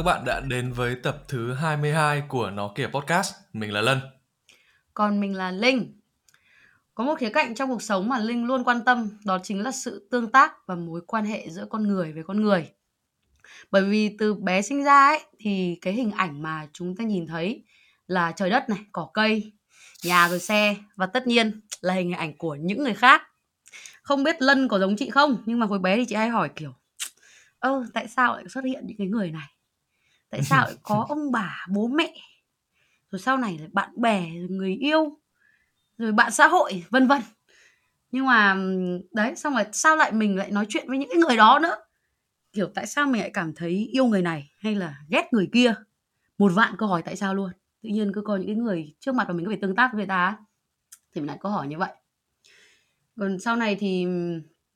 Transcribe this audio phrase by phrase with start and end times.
[0.00, 3.34] Các bạn đã đến với tập thứ 22 của Nó Kể Podcast.
[3.52, 4.00] Mình là Lân.
[4.94, 6.00] Còn mình là Linh.
[6.94, 9.72] Có một khía cạnh trong cuộc sống mà Linh luôn quan tâm, đó chính là
[9.72, 12.70] sự tương tác và mối quan hệ giữa con người với con người.
[13.70, 17.26] Bởi vì từ bé sinh ra ấy thì cái hình ảnh mà chúng ta nhìn
[17.26, 17.64] thấy
[18.06, 19.52] là trời đất này, cỏ cây,
[20.04, 23.22] nhà rồi xe và tất nhiên là hình ảnh của những người khác.
[24.02, 26.50] Không biết Lân có giống chị không, nhưng mà hồi bé thì chị hay hỏi
[26.56, 26.72] kiểu
[27.58, 29.48] ơ tại sao lại xuất hiện những cái người này?
[30.30, 32.14] Tại sao lại có ông bà, bố mẹ?
[33.10, 35.18] Rồi sau này là bạn bè, rồi người yêu,
[35.98, 37.22] rồi bạn xã hội, vân vân.
[38.12, 38.56] Nhưng mà
[39.10, 41.76] đấy, xong rồi sao lại mình lại nói chuyện với những cái người đó nữa?
[42.52, 45.74] Kiểu tại sao mình lại cảm thấy yêu người này hay là ghét người kia?
[46.38, 47.50] Một vạn câu hỏi tại sao luôn.
[47.82, 49.88] Tự nhiên cứ có những cái người trước mặt mà mình có phải tương tác
[49.92, 50.36] với người ta
[51.14, 51.92] thì mình lại câu hỏi như vậy.
[53.20, 54.06] Còn sau này thì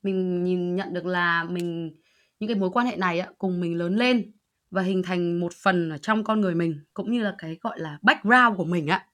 [0.03, 1.95] mình nhìn nhận được là mình
[2.39, 4.31] những cái mối quan hệ này á, cùng mình lớn lên
[4.71, 7.79] và hình thành một phần ở trong con người mình cũng như là cái gọi
[7.79, 9.05] là background của mình á.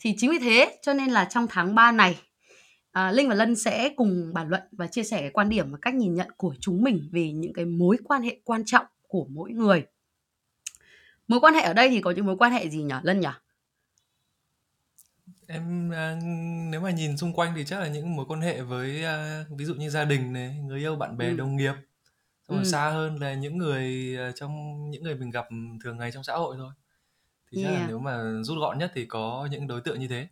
[0.00, 2.18] Thì chính vì thế cho nên là trong tháng 3 này
[2.92, 5.78] à, Linh và Lân sẽ cùng bàn luận và chia sẻ cái quan điểm và
[5.82, 9.26] cách nhìn nhận của chúng mình về những cái mối quan hệ quan trọng của
[9.30, 9.86] mỗi người.
[11.28, 13.28] Mối quan hệ ở đây thì có những mối quan hệ gì nhỉ Lân nhỉ?
[15.46, 16.18] Em à,
[16.70, 19.64] nếu mà nhìn xung quanh thì chắc là những mối quan hệ với à, ví
[19.64, 21.36] dụ như gia đình này, người yêu, bạn bè, Ừ.
[21.36, 21.72] đồng nghiệp.
[22.50, 22.70] Xong rồi Ừ.
[22.70, 24.50] xa hơn là những người à, trong
[24.90, 25.46] những người mình gặp
[25.84, 26.72] thường ngày trong xã hội thôi.
[27.52, 27.88] Thì chắc là Yeah.
[27.88, 30.28] nếu mà rút gọn nhất thì có những đối tượng như thế.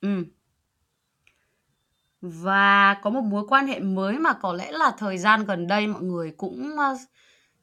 [0.00, 0.24] Ừ.
[2.20, 5.86] Và có một mối quan hệ mới mà có lẽ là thời gian gần đây
[5.86, 6.96] mọi người cũng ờ,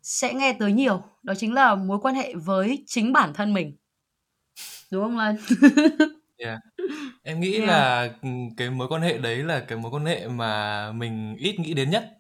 [0.01, 3.77] sẽ nghe tới nhiều, đó chính là mối quan hệ với chính bản thân mình.
[4.91, 5.37] Đúng không Lân?
[6.37, 6.59] Yeah.
[7.23, 7.67] Em nghĩ Yeah.
[7.67, 11.59] là ừ, cái mối quan hệ đấy là cái mối quan hệ mà mình ít
[11.59, 12.16] nghĩ đến nhất.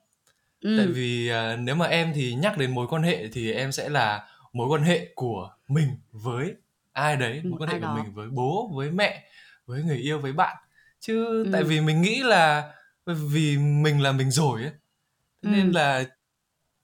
[0.61, 0.91] Tại Ừ.
[0.93, 4.27] vì à, nếu mà em thì nhắc đến mối quan hệ thì em sẽ là
[4.53, 6.53] mối quan hệ của mình với
[6.93, 7.95] ai đấy, mối quan hệ của đó.
[7.95, 9.23] mình với bố, với mẹ,
[9.65, 10.57] với người yêu, với bạn.
[10.99, 11.67] Chứ tại Ừ.
[11.67, 12.73] vì mình nghĩ là
[13.05, 14.71] vì mình là mình rồi ấy.
[15.43, 15.71] Thế nên Ừ.
[15.75, 16.03] là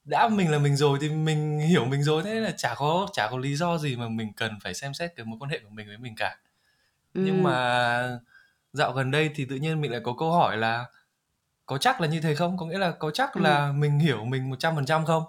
[0.06, 3.08] đã mình là mình rồi thì mình hiểu mình rồi thế nên là chả có
[3.14, 5.60] chả có lý do gì mà mình cần phải xem xét cái mối quan hệ
[5.60, 6.38] của mình với mình cả.
[7.14, 7.48] Nhưng Ừ.
[7.48, 8.20] mà
[8.74, 10.86] dạo gần đây thì tự nhiên mình lại có câu hỏi là
[11.66, 12.58] có chắc là như thế không?
[12.58, 13.42] Có nghĩa là có chắc Ừ.
[13.42, 15.24] là mình hiểu mình 100% không?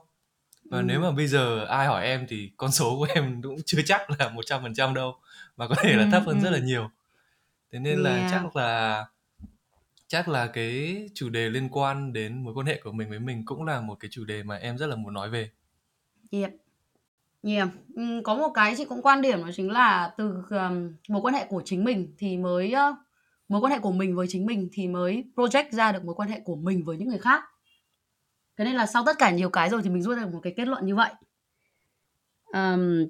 [0.71, 1.05] Và nếu Ừ.
[1.05, 4.29] mà bây giờ ai hỏi em thì con số của em cũng chưa chắc là
[4.29, 5.15] 100% đâu
[5.57, 6.09] mà có thể là Ừ.
[6.13, 6.63] thấp hơn rất là Ừ.
[6.65, 6.91] nhiều.
[7.73, 8.31] Thế nên là Yeah.
[8.31, 9.05] chắc là
[10.09, 13.43] chắc là cái chủ đề liên quan đến mối quan hệ của mình với mình
[13.45, 15.51] cũng là một cái chủ đề mà em rất là muốn nói về.
[16.31, 16.51] Yep.
[17.43, 17.69] Yeah.
[17.95, 21.35] Ừ, có một cái chị cũng quan điểm đó chính là từ um, mối quan
[21.35, 22.97] hệ của chính mình thì mới uh,
[23.55, 26.29] mối quan hệ của mình với chính mình thì mới project ra được mối quan
[26.29, 27.45] hệ của mình với những người khác.
[28.57, 30.41] Thế nên là sau tất cả nhiều cái rồi thì mình rút ra được một
[30.43, 31.13] cái kết luận như vậy.
[32.45, 33.07] Um,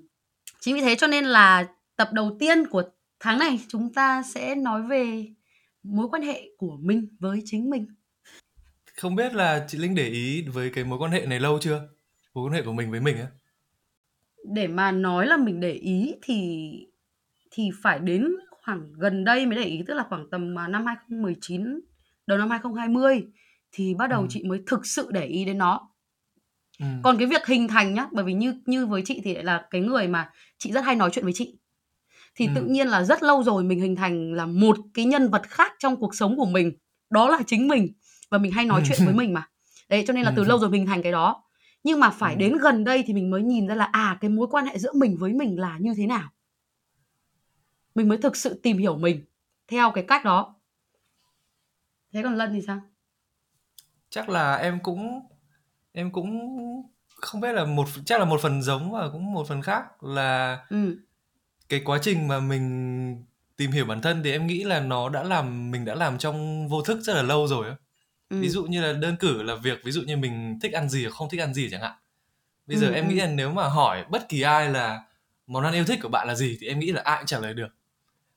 [0.60, 2.82] chính vì thế cho nên là tập đầu tiên của
[3.20, 5.26] tháng này chúng ta sẽ nói về
[5.82, 7.86] mối quan hệ của mình với chính mình.
[8.96, 11.88] Không biết là chị Linh để ý với cái mối quan hệ này lâu chưa?
[12.34, 13.26] Mối quan hệ của mình với mình á.
[14.44, 16.70] Để mà nói là mình để ý thì
[17.50, 18.26] thì phải đến
[18.64, 21.80] khoảng gần đây mới để ý tức là khoảng tầm à, năm 2019
[22.26, 23.22] đầu năm 2020
[23.72, 25.90] thì bắt đầu chị mới thực sự để ý đến nó.
[26.80, 26.86] Ừ.
[27.02, 29.66] Còn cái việc hình thành nhá, bởi vì như như với chị thì lại là
[29.70, 31.58] cái người mà chị rất hay nói chuyện với chị.
[32.36, 32.52] Thì Ừ.
[32.54, 35.72] tự nhiên là rất lâu rồi mình hình thành là một cái nhân vật khác
[35.78, 36.72] trong cuộc sống của mình,
[37.10, 37.88] đó là chính mình
[38.30, 39.48] và mình hay nói chuyện với mình mà.
[39.88, 40.48] Đấy cho nên là từ Ừ.
[40.48, 41.44] lâu rồi mình thành cái đó.
[41.84, 42.38] Nhưng mà phải Ừ.
[42.38, 44.92] đến gần đây thì mình mới nhìn ra là à cái mối quan hệ giữa
[44.92, 46.28] mình với mình là như thế nào.
[47.94, 49.24] Mình mới thực sự tìm hiểu mình
[49.68, 50.54] theo cái cách đó.
[52.12, 52.80] Thế còn Lân thì sao?
[54.10, 55.20] Chắc là em cũng
[55.92, 56.30] em cũng
[57.16, 60.58] không biết là một chắc là một phần giống và cũng một phần khác là
[60.70, 60.96] Ừ.
[61.68, 63.24] cái quá trình mà mình
[63.56, 66.68] tìm hiểu bản thân thì em nghĩ là nó đã làm mình đã làm trong
[66.68, 67.76] vô thức rất là lâu rồi á.
[68.30, 68.50] Ví Ừ.
[68.50, 71.14] dụ như là đơn cử là việc ví dụ như mình thích ăn gì hoặc
[71.16, 71.92] không thích ăn gì chẳng hạn.
[72.66, 72.94] Bây giờ Ừ.
[72.94, 73.26] em nghĩ Ừ.
[73.26, 75.02] là nếu mà hỏi bất kỳ ai là
[75.46, 77.38] món ăn yêu thích của bạn là gì thì em nghĩ là ai cũng trả
[77.40, 77.68] lời được.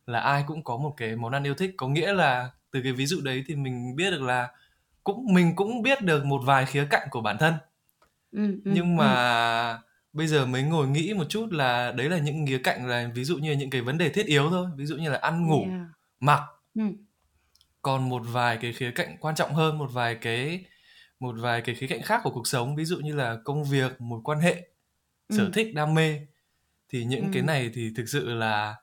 [0.07, 2.91] Là ai cũng có một cái món ăn yêu thích có nghĩa là từ cái
[2.91, 4.49] ví dụ đấy thì mình biết được là
[5.03, 7.53] cũng mình cũng biết được một vài khía cạnh của bản thân.
[8.31, 8.45] Ừ.
[8.65, 8.71] Ừ.
[8.73, 9.01] Nhưng Ừ.
[9.01, 9.79] mà
[10.13, 13.23] bây giờ mới ngồi nghĩ một chút là đấy là những khía cạnh là ví
[13.23, 15.61] dụ như những cái vấn đề thiết yếu thôi, ví dụ như là ăn ngủ,
[15.69, 15.87] Yeah.
[16.19, 16.41] mặc.
[16.75, 16.81] Ừ.
[17.81, 20.65] Còn một vài cái khía cạnh quan trọng hơn, một vài cái
[21.19, 24.01] một vài cái khía cạnh khác của cuộc sống, ví dụ như là công việc,
[24.01, 24.67] mối quan hệ,
[25.29, 25.51] sở Ừ.
[25.53, 26.19] thích, đam mê
[26.89, 27.45] thì những cái Ừ.
[27.45, 28.75] này thì thực sự là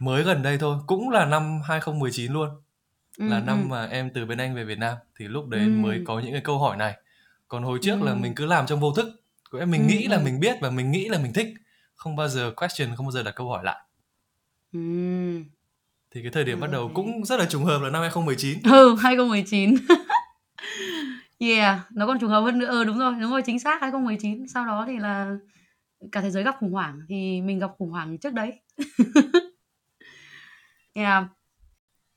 [0.00, 2.48] mới gần đây thôi, cũng là năm 2019 luôn.
[3.18, 3.28] Ừ.
[3.28, 3.42] Là Ừ.
[3.46, 6.02] năm mà em từ bên Anh về Việt Nam thì lúc đấy mới Ừ.
[6.06, 6.94] có những cái câu hỏi này.
[7.48, 8.36] Còn hồi trước là mình Ừ.
[8.36, 9.08] cứ làm trong vô thức,
[9.50, 10.22] có nghĩa mình Ừ, nghĩ là ừ.
[10.24, 11.48] mình biết và mình nghĩ là mình thích
[11.94, 13.76] không bao giờ question không bao giờ đặt câu hỏi lại
[14.72, 15.44] Ừm.
[16.14, 18.58] thì cái thời điểm Ra bắt đầu cũng rất là trùng hợp là năm 2019
[18.64, 19.74] Ừ, 2019.
[21.38, 22.66] Yeah, nó còn trùng hợp hơn nữa.
[22.66, 24.48] Ừ, đúng rồi, đúng rồi, chính xác 2019.
[24.48, 25.36] Sau đó thì là
[26.12, 28.60] cả thế giới gặp khủng hoảng thì mình gặp khủng hoảng trước đấy.
[30.94, 31.24] Yeah.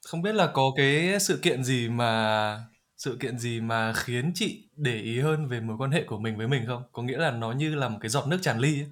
[0.06, 2.66] không biết là có cái sự kiện gì mà
[2.98, 6.38] sự kiện gì mà khiến chị để ý hơn về mối quan hệ của mình
[6.38, 8.74] với mình không có nghĩa là nó như là một cái giọt nước tràn ly
[8.74, 8.88] ấy.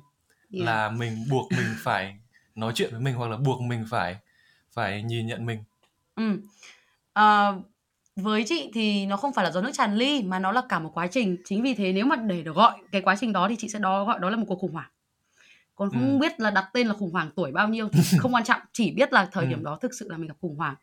[0.54, 0.66] Yeah.
[0.66, 2.18] là mình buộc mình phải
[2.56, 4.16] nói chuyện với mình hoặc là buộc mình phải
[4.74, 5.64] phải nhìn nhận mình
[6.16, 6.42] Ừm.
[7.14, 7.56] Ờ,
[8.16, 10.80] với chị thì nó không phải là giọt nước tràn ly mà nó là cả
[10.80, 11.38] một quá trình.
[11.46, 13.80] Chính vì thế nếu mà để được gọi cái quá trình đó thì chị sẽ
[13.80, 14.90] đó gọi đó là một cuộc khủng hoảng.
[15.76, 16.20] Còn không Ừm.
[16.20, 18.92] biết là đặt tên là khủng hoảng tuổi bao nhiêu thì không quan trọng, chỉ
[18.92, 19.64] biết là thời điểm Ừm.
[19.64, 20.76] đó thực sự là mình gặp khủng hoảng.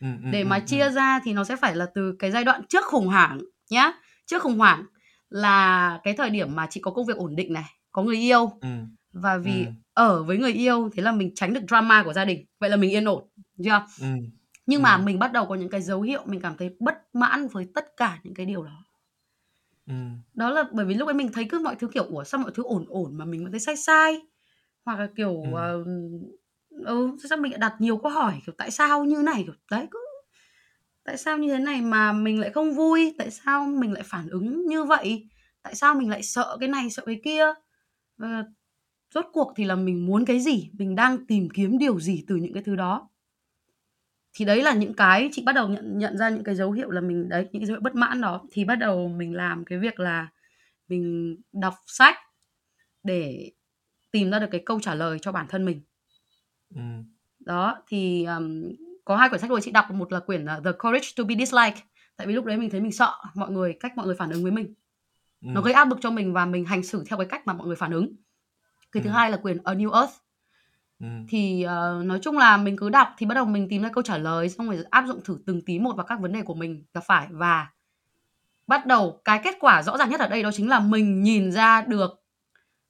[0.00, 0.94] Ừm, ừm, Để mà ừm, chia ừm.
[0.94, 3.40] ra thì nó sẽ phải là từ cái giai đoạn trước khủng hoảng
[3.70, 3.92] nhá.
[4.26, 4.84] Trước khủng hoảng
[5.30, 8.52] là cái thời điểm mà chị có công việc ổn định này, có người yêu
[8.60, 8.96] Ừm.
[9.12, 9.74] và vì Ừm.
[9.94, 12.44] ở với người yêu thế là mình tránh được drama của gia đình.
[12.60, 13.24] Vậy là mình yên ổn,
[13.64, 13.86] chưa?
[14.00, 14.18] Ừm.
[14.66, 15.04] Nhưng mà Ừm.
[15.04, 17.84] mình bắt đầu có những cái dấu hiệu mình cảm thấy bất mãn với tất
[17.96, 18.83] cả những cái điều đó.
[19.86, 20.22] Ừm.
[20.34, 22.50] Đó là bởi vì lúc ấy mình thấy cứ mọi thứ, kiểu, ủa, sao mọi
[22.54, 24.20] thứ ổn ổn mà mình vẫn thấy sai sai?
[24.84, 25.54] Hoặc là, kiểu, Ừm.
[25.54, 25.84] ờ,
[26.86, 29.42] ừ, sao mình lại đặt nhiều câu hỏi, kiểu, tại sao như này?
[29.46, 29.98] Kiểu, đấy, cứ
[31.04, 33.14] tại sao như thế này mà mình lại không vui?
[33.18, 35.28] Tại sao mình lại phản ứng như vậy?
[35.62, 37.44] Tại sao mình lại sợ cái này, sợ cái kia?
[38.18, 38.28] Ờ,
[39.14, 40.70] rốt cuộc thì là mình muốn cái gì?
[40.78, 43.10] Mình đang tìm kiếm điều gì từ những cái thứ đó?
[44.34, 46.90] Thì đấy là những cái chị bắt đầu nhận nhận ra những cái dấu hiệu
[46.90, 49.64] là mình đấy, những cái dấu hiệu bất mãn đó, thì bắt đầu mình làm
[49.64, 50.28] cái việc là
[50.88, 52.16] mình đọc sách
[53.04, 53.50] để
[54.12, 55.80] tìm ra được cái câu trả lời cho bản thân mình.
[56.76, 57.04] Ừm.
[57.40, 58.62] Đó, thì, ờm,
[59.04, 61.34] có 2 quyển sách rồi chị đọc, một là quyển, ờ, The Courage to be
[61.38, 61.78] Disliked,
[62.16, 64.42] tại vì lúc đấy mình thấy mình sợ mọi người cách mọi người phản ứng
[64.42, 64.74] với mình.
[65.52, 65.64] Nó Ừm.
[65.64, 67.76] gây áp lực cho mình và mình hành xử theo cái cách mà mọi người
[67.76, 68.16] phản ứng.
[68.92, 69.16] Cái thứ Ừm.
[69.16, 70.14] hai là quyển A New Earth.
[71.04, 71.26] Ừm.
[71.28, 74.02] Thì, ờ, nói chung là mình cứ đọc thì bắt đầu mình tìm ra câu
[74.02, 76.54] trả lời, xong rồi áp dụng thử từng tí một vào các vấn đề của
[76.54, 77.66] mình gặp phải và
[78.66, 81.52] bắt đầu cái kết quả rõ ràng nhất ở đây đó chính là mình nhìn
[81.52, 82.10] ra được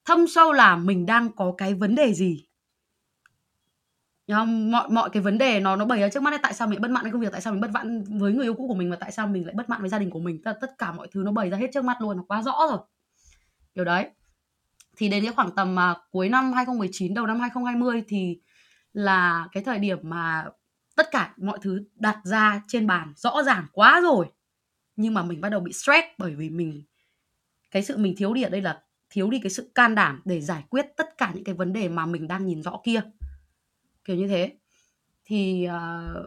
[0.07, 2.45] thâm sâu là mình đang có cái vấn đề gì.
[4.29, 4.71] Hiểu không?
[4.71, 6.81] Mọi mọi cái vấn đề nó nó bày ra trước mắt ấy, tại sao mình
[6.83, 8.75] bất mãn với công việc, tại sao mình bất mãn với người yêu cũ của
[8.75, 10.39] mình và tại sao mình lại bất mãn với gia đình của mình.
[10.45, 12.43] Tức là tất cả mọi thứ nó bày ra hết trước mắt luôn, nó quá
[12.43, 12.79] rõ rồi.
[13.75, 14.11] Kiểu đấy.
[14.97, 18.41] Thì đến cái khoảng tầm mà cuối năm 2019, đầu năm 2020 thì
[18.93, 20.45] là cái thời điểm mà
[20.97, 24.27] tất cả mọi thứ đặt ra trên bàn rõ ràng quá rồi.
[24.97, 26.83] Nhưng mà mình bắt đầu bị stress bởi vì mình
[27.71, 30.41] cái sự mình thiếu đi ở đây là thiếu đi cái sự can đảm để
[30.41, 33.01] giải quyết tất cả những cái vấn đề mà mình đang nhìn rõ kia.
[34.05, 34.53] Kiểu như thế.
[35.25, 36.27] Thì, uh,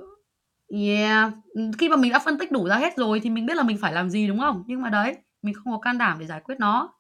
[0.70, 1.34] yeah,
[1.78, 3.78] khi mà mình đã phân tích đủ ra hết rồi thì mình biết là mình
[3.78, 4.64] phải làm gì, đúng không?
[4.68, 6.97] Nhưng mà đấy, mình không có can đảm để giải quyết nó.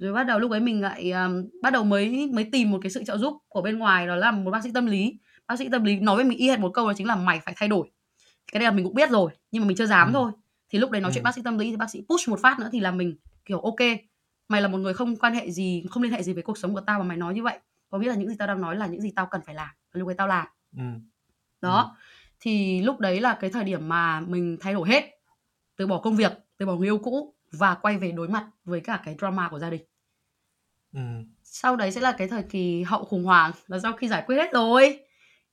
[0.00, 2.90] Rồi bắt đầu lúc ấy mình lại, ờm, bắt đầu mới mới tìm một cái
[2.90, 5.18] sự trợ giúp của bên ngoài đó là một bác sĩ tâm lý.
[5.48, 7.40] Bác sĩ tâm lý nói với mình y hệt một câu đó chính là "Mày
[7.44, 7.90] phải thay đổi."
[8.52, 10.14] Cái này là mình cũng biết rồi, nhưng mà mình chưa dám Ừm.
[10.14, 10.32] thôi.
[10.70, 11.24] Thì lúc đấy nói chuyện Ừm.
[11.24, 13.74] bác sĩ tâm lý thì bác sĩ push một phát nữa thì là mình, kiểu,
[13.78, 13.98] kê,
[14.48, 16.74] mày là một người không quan hệ gì, không liên hệ gì với cuộc sống
[16.74, 17.58] của tao mà mày nói như vậy,
[17.90, 19.68] có nghĩa là những gì tao đang nói là những gì tao cần phải làm,
[19.94, 20.46] và lúc ấy tao làm.
[20.76, 21.00] Ừm.
[21.60, 21.96] Đó,
[22.40, 25.04] thì lúc đấy là cái thời điểm mà mình thay đổi hết,
[25.76, 28.80] từ bỏ công việc, từ bỏ người yêu cũ và quay về đối mặt với
[28.80, 29.82] cả cái drama của gia đình.
[30.92, 31.24] Ừm.
[31.42, 34.36] Sau đấy sẽ là cái thời kỳ hậu khủng hoảng, là sau khi giải quyết
[34.36, 34.98] hết rồi.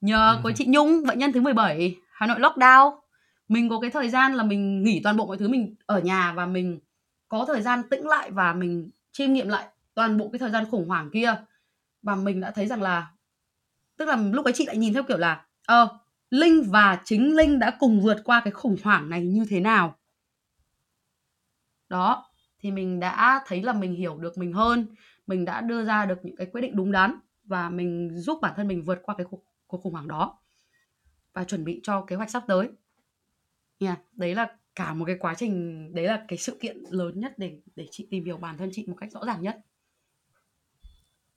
[0.02, 2.92] Nhờ Ừm có chị Nhung, bệnh nhân thứ 17, Hà Nội lockdown,
[3.48, 6.34] mình có cái thời gian là mình nghỉ toàn bộ mọi thứ, mình ở nhà
[6.36, 6.80] và mình
[7.30, 9.66] có thời gian tĩnh lại và mình chiêm nghiệm lại
[9.96, 11.36] toàn bộ cái thời gian khủng hoảng kia.
[12.04, 13.08] Và mình đã thấy rằng là
[13.98, 15.88] tức là lúc ấy chị lại nhìn theo kiểu là, ờ,
[16.32, 19.96] Linh và chính Linh đã cùng vượt qua cái khủng hoảng này như thế nào.
[21.90, 22.26] Đó,
[22.60, 24.86] thì mình đã thấy là mình hiểu được mình hơn,
[25.28, 28.54] mình đã đưa ra được những cái quyết định đúng đắn và mình giúp bản
[28.56, 30.40] thân mình vượt qua cái cuộc cuộc khủng hoảng đó.
[31.34, 32.70] Và chuẩn bị cho kế hoạch sắp tới.
[33.80, 37.34] Yeah, đấy là cả một cái quá trình, đấy là cái sự kiện lớn nhất
[37.38, 39.58] để để chị tìm hiểu bản thân chị một cách rõ ràng nhất.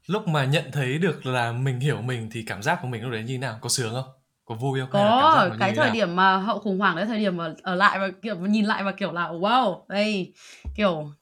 [0.06, 3.12] Lúc mà nhận thấy được là mình hiểu mình thì cảm giác của mình lúc
[3.12, 3.58] đấy như thế nào?
[3.60, 4.12] Có sướng không?
[4.44, 4.90] Có vui không?
[4.92, 5.94] Có, cái thế thời nào?
[5.94, 8.84] điểm mà hậu khủng hoảng đấy, thời điểm mà ở lại và, kiểu, nhìn lại
[8.84, 10.32] và, kiểu là, wow, đây,
[10.76, 11.12] kiểu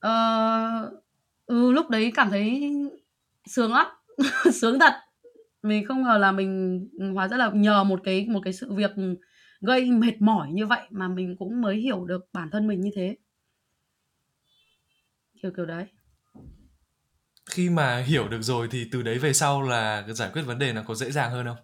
[0.00, 0.91] ừ,
[1.82, 2.72] lúc đấy cảm thấy
[3.46, 3.86] sướng lắm,
[4.52, 4.92] sướng thật.
[5.62, 6.80] Mình không ngờ là mình,
[7.14, 8.90] hóa ra là nhờ một cái một cái sự việc,
[9.60, 12.90] gây mệt mỏi như vậy mà mình cũng mới hiểu được bản thân mình như
[12.94, 13.16] thế.
[15.42, 15.86] Kiểu, kiểu đấy.
[17.50, 20.72] Khi mà hiểu được rồi thì từ đấy về sau là giải quyết vấn đề
[20.72, 21.56] nó có dễ dàng hơn không?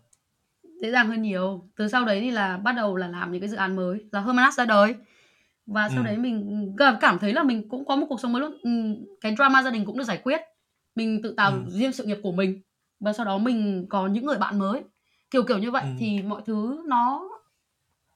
[0.82, 1.70] Dễ dàng hơn nhiều.
[1.76, 4.20] Từ sau đấy thì là bắt đầu là làm những cái dự án mới, là
[4.20, 4.94] Hermanas ra đời.
[5.68, 6.04] Và sau Ừm.
[6.04, 8.58] đấy mình cảm cảm thấy là mình cũng có một cuộc sống mới luôn.
[8.62, 10.40] Ừm, cái drama gia đình cũng được giải quyết.
[10.96, 11.70] Mình tự tạo Ừm.
[11.70, 12.62] riêng sự nghiệp của mình
[13.00, 14.82] và sau đó mình có những người bạn mới.
[15.30, 15.98] Kiểu, kiểu như vậy Ừm.
[15.98, 17.28] thì mọi thứ nó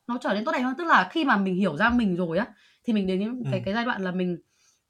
[0.09, 0.75] nó trở nên tốt đẹp hơn.
[0.79, 2.47] Tức là khi mà mình hiểu ra mình rồi á,
[2.85, 3.65] thì mình đến những cái Ừm.
[3.67, 4.39] cái giai đoạn là mình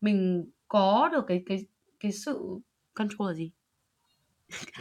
[0.02, 1.58] mình có được cái cái
[2.00, 2.40] cái sự
[2.94, 3.52] control là gì?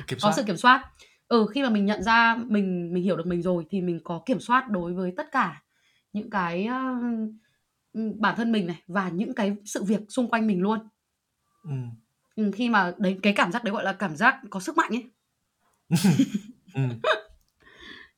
[0.08, 0.48] Kiểm Có sự soát.
[0.48, 0.86] kiểm soát.
[1.28, 4.22] Ừ, khi mà mình nhận ra mình mình hiểu được mình rồi thì mình có
[4.26, 5.64] kiểm soát đối với tất cả
[6.14, 6.78] những cái, ơ,
[7.94, 10.80] ừm, bản thân mình này và những cái sự việc xung quanh mình luôn.
[11.64, 11.90] Ừm.
[12.36, 14.92] Ừm, khi mà đấy, cái cảm giác đấy gọi là cảm giác có sức mạnh
[14.92, 15.06] ấy.
[16.74, 16.90] Ừm.
[16.90, 17.00] Vậy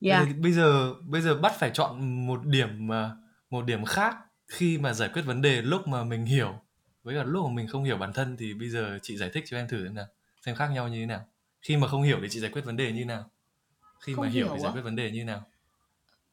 [0.01, 0.27] Yeah.
[0.27, 3.11] thì bây giờ bây giờ bắt phải chọn một điểm mà
[3.49, 4.15] một điểm khác
[4.47, 6.53] khi mà giải quyết vấn đề lúc mà mình hiểu
[7.03, 9.43] với cả lúc mà mình không hiểu bản thân thì bây giờ chị giải thích
[9.47, 10.05] cho em thử xem nào,
[10.45, 11.25] xem khác nhau như thế nào?
[11.61, 13.29] Khi mà không hiểu thì chị giải quyết vấn đề như nào?
[13.99, 14.73] Khi mà Không hiểu thì hiểu giải á?
[14.73, 15.43] quyết vấn đề như nào?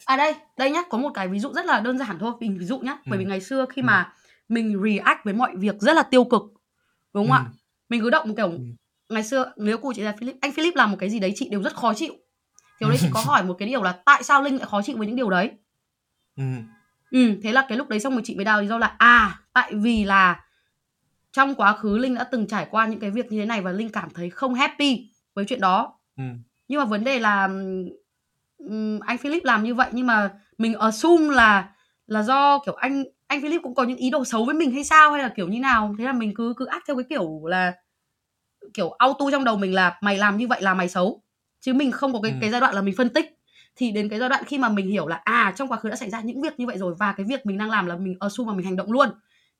[0.04, 2.59] À, đây, đây nhá, có một cái ví dụ rất là đơn giản thôi, mình
[2.59, 2.97] ví dụ nhá.
[3.07, 3.28] Bởi vì Ừm.
[3.30, 3.87] ngày xưa khi Ừm.
[3.87, 4.12] mà
[4.49, 6.42] mình react với mọi việc rất là tiêu cực,
[7.14, 7.38] đúng không ạ?
[7.47, 7.52] Ừm.
[7.88, 8.75] Mình cứ động, kiểu, Ừm.
[9.09, 11.49] ngày xưa nếu cô chị là Philip anh Philip làm một cái gì đấy chị
[11.49, 12.12] đều rất khó chịu.
[12.80, 14.83] Thì hồi đấy chị có hỏi một cái điều là tại sao Linh lại khó
[14.83, 15.50] chịu với những điều đấy?
[16.37, 16.62] Ừm.
[17.11, 19.40] Ừm, thế là cái lúc đấy xong rồi chị mới đào lý do là, à,
[19.52, 20.45] tại vì là
[21.33, 23.73] trong quá khứ Linh đã từng trải qua những cái việc như thế này và
[23.73, 25.99] Linh cảm thấy không happy với chuyện đó.
[26.16, 26.42] Ừm.
[26.69, 27.85] Nhưng mà vấn đề là, ừm,
[28.69, 31.69] ừm, anh Philip làm như vậy nhưng mà mình assume là
[32.07, 34.85] là do, kiểu, anh anh Philip cũng có những ý đồ xấu với mình hay
[34.85, 35.95] sao, hay là, kiểu, như nào.
[35.99, 37.73] Thế là mình cứ cứ act theo cái kiểu là,
[38.75, 41.23] kiểu, auto trong đầu mình là "Mày làm như vậy là mày xấu."
[41.61, 42.40] Chứ mình không có cái Ừm.
[42.40, 43.26] cái giai đoạn là mình phân tích.
[43.76, 45.97] Thì đến cái giai đoạn khi mà mình hiểu là, à, trong quá khứ đã
[45.97, 48.14] xảy ra những việc như vậy rồi và cái việc mình đang làm là mình
[48.21, 49.11] assume và mình hành động luôn.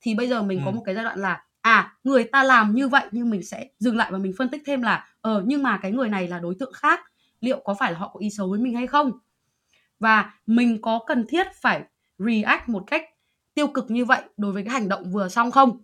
[0.03, 0.77] Thì bây giờ mình có Ừm.
[0.77, 3.97] một cái giai đoạn là, à, người ta làm như vậy nhưng mình sẽ dừng
[3.97, 6.55] lại và mình phân tích thêm là, ờ, nhưng mà cái người này là đối
[6.61, 7.01] tượng khác,
[7.41, 9.13] liệu có phải là họ có ý xấu với mình hay không?
[10.01, 11.83] Và mình có cần thiết phải
[12.19, 13.05] react một cách
[13.55, 15.79] tiêu cực như vậy đối với cái hành động vừa xong không?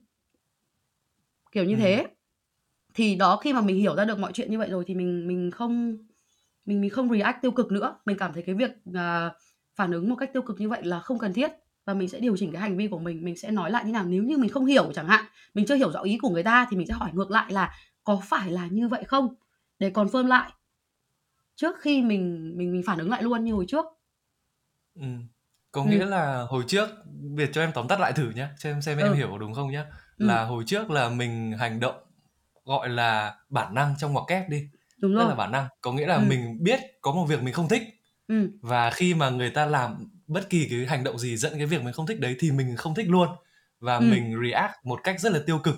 [1.53, 1.81] Kiểu như Ừm.
[1.81, 2.07] thế.
[2.95, 5.29] Thì đó, khi mà mình hiểu ra được mọi chuyện như vậy rồi thì mình
[5.29, 5.99] mình không
[6.67, 7.99] mình mình không react tiêu cực nữa.
[8.07, 9.33] Mình cảm thấy cái việc, ờ,
[9.77, 11.53] phản ứng một cách tiêu cực như vậy là không cần thiết
[11.87, 13.25] và mình sẽ điều chỉnh cái hành vi của mình.
[13.25, 15.77] Mình sẽ nói lại như nào nếu như mình không hiểu chẳng hạn, mình chưa
[15.77, 17.73] hiểu rõ ý của người ta thì mình sẽ hỏi ngược lại là
[18.05, 19.35] "Có phải là như vậy không?"
[19.79, 20.51] Để confirm lại.
[21.57, 23.85] Trước khi mình mình mình phản ứng lại luôn như hồi trước.
[24.95, 25.29] Ừm,
[25.73, 26.07] có nghĩa Ừm.
[26.07, 26.89] là hồi trước
[27.37, 29.13] biệt cho em tóm tắt lại thử nhá, xem xem em Ừ.
[29.13, 29.85] hiểu có đúng không nhá.
[30.19, 30.37] Ừm.
[30.37, 31.95] Là hồi trước là mình hành động,
[32.65, 35.29] gọi là, bản năng trong ngoặc kép đi, Đúng rồi.
[35.29, 36.29] là bản năng, có nghĩa là Ừm.
[36.29, 37.83] mình biết có một việc mình không thích
[38.29, 38.59] Ừm.
[38.63, 41.83] và khi mà người ta làm bất kỳ cái hành động gì dẫn cái việc
[41.85, 43.29] mình không thích đấy thì mình không thích luôn
[43.81, 44.01] và Ừm.
[44.01, 45.77] mình react một cách rất là tiêu cực.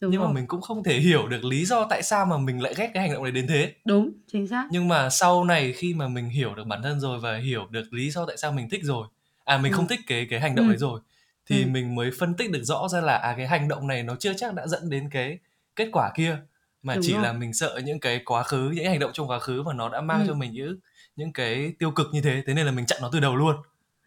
[0.00, 0.34] Đúng Nhưng mà rồi.
[0.34, 3.02] mình cũng không thể hiểu được lý do tại sao mà mình lại ghét cái
[3.02, 3.72] hành động đấy đến thế.
[3.84, 4.68] Đúng, chính xác.
[4.70, 7.92] Nhưng mà sau này khi mà mình hiểu được bản thân rồi và hiểu được
[7.92, 9.08] lý do tại sao mình thích rồi,
[9.44, 9.72] à, mình Ừm.
[9.72, 10.68] không thích cái cái hành động Ừm.
[10.68, 11.00] đấy rồi,
[11.46, 11.72] thì Ừm.
[11.72, 14.32] mình mới phân tích được rõ ra là, à, cái hành động này nó chưa
[14.36, 15.38] chắc đã dẫn đến cái
[15.76, 16.38] kết quả kia,
[16.82, 17.22] mà Đúng chỉ rồi.
[17.22, 19.88] là mình sợ những cái quá khứ, những hành động trong quá khứ mà nó
[19.88, 20.40] đã mang cho Ừm.
[20.40, 20.78] mình những
[21.16, 23.56] những cái tiêu cực như thế, thế nên là mình chặn nó từ đầu luôn.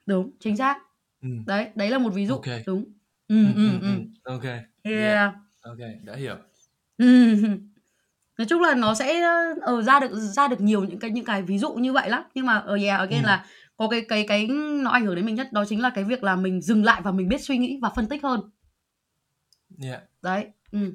[0.06, 0.78] Đúng, chính xác.
[1.22, 1.46] Ừm.
[1.46, 2.64] Đấy, đấy là một ví dụ, kê.
[2.66, 2.86] đúng.
[3.28, 4.02] Ừm, ừm, ừm, ừm.
[4.02, 5.34] ừm, ô kê, yeah, Yeah.
[5.62, 6.36] Ô kê, đã hiểu.
[6.98, 7.58] Ừm.
[8.38, 11.26] Nói chung là nó sẽ, ơ, ờ, ra được ra được nhiều những cái những
[11.26, 12.24] cái ví dụ như vậy lắm.
[12.36, 13.28] Nhưng mà, ờ, yeah, again Ừm.
[13.28, 13.46] là
[13.78, 14.48] có cái cái cái
[14.84, 17.02] nó ảnh hưởng đến mình nhất đó chính là cái việc là mình dừng lại
[17.04, 18.42] và mình biết suy nghĩ và phân tích hơn.
[19.84, 20.02] Yeah.
[20.22, 20.92] Đấy, ừm,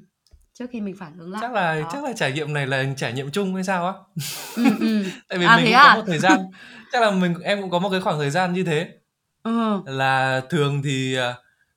[0.54, 2.08] trước khi mình phản ứng lại, Chắc là chắc đó.
[2.08, 3.92] là trải nghiệm này là trải nghiệm chung hay sao á?
[4.56, 5.02] Ừm, ừm.
[5.28, 6.06] Tại vì À, mình thế cũng có một à?
[6.06, 6.38] thời gian
[6.92, 8.88] chắc là mình em cũng có một cái khoảng thời gian như thế.
[9.42, 9.82] Ờ.
[9.86, 11.34] Là thường thì, à,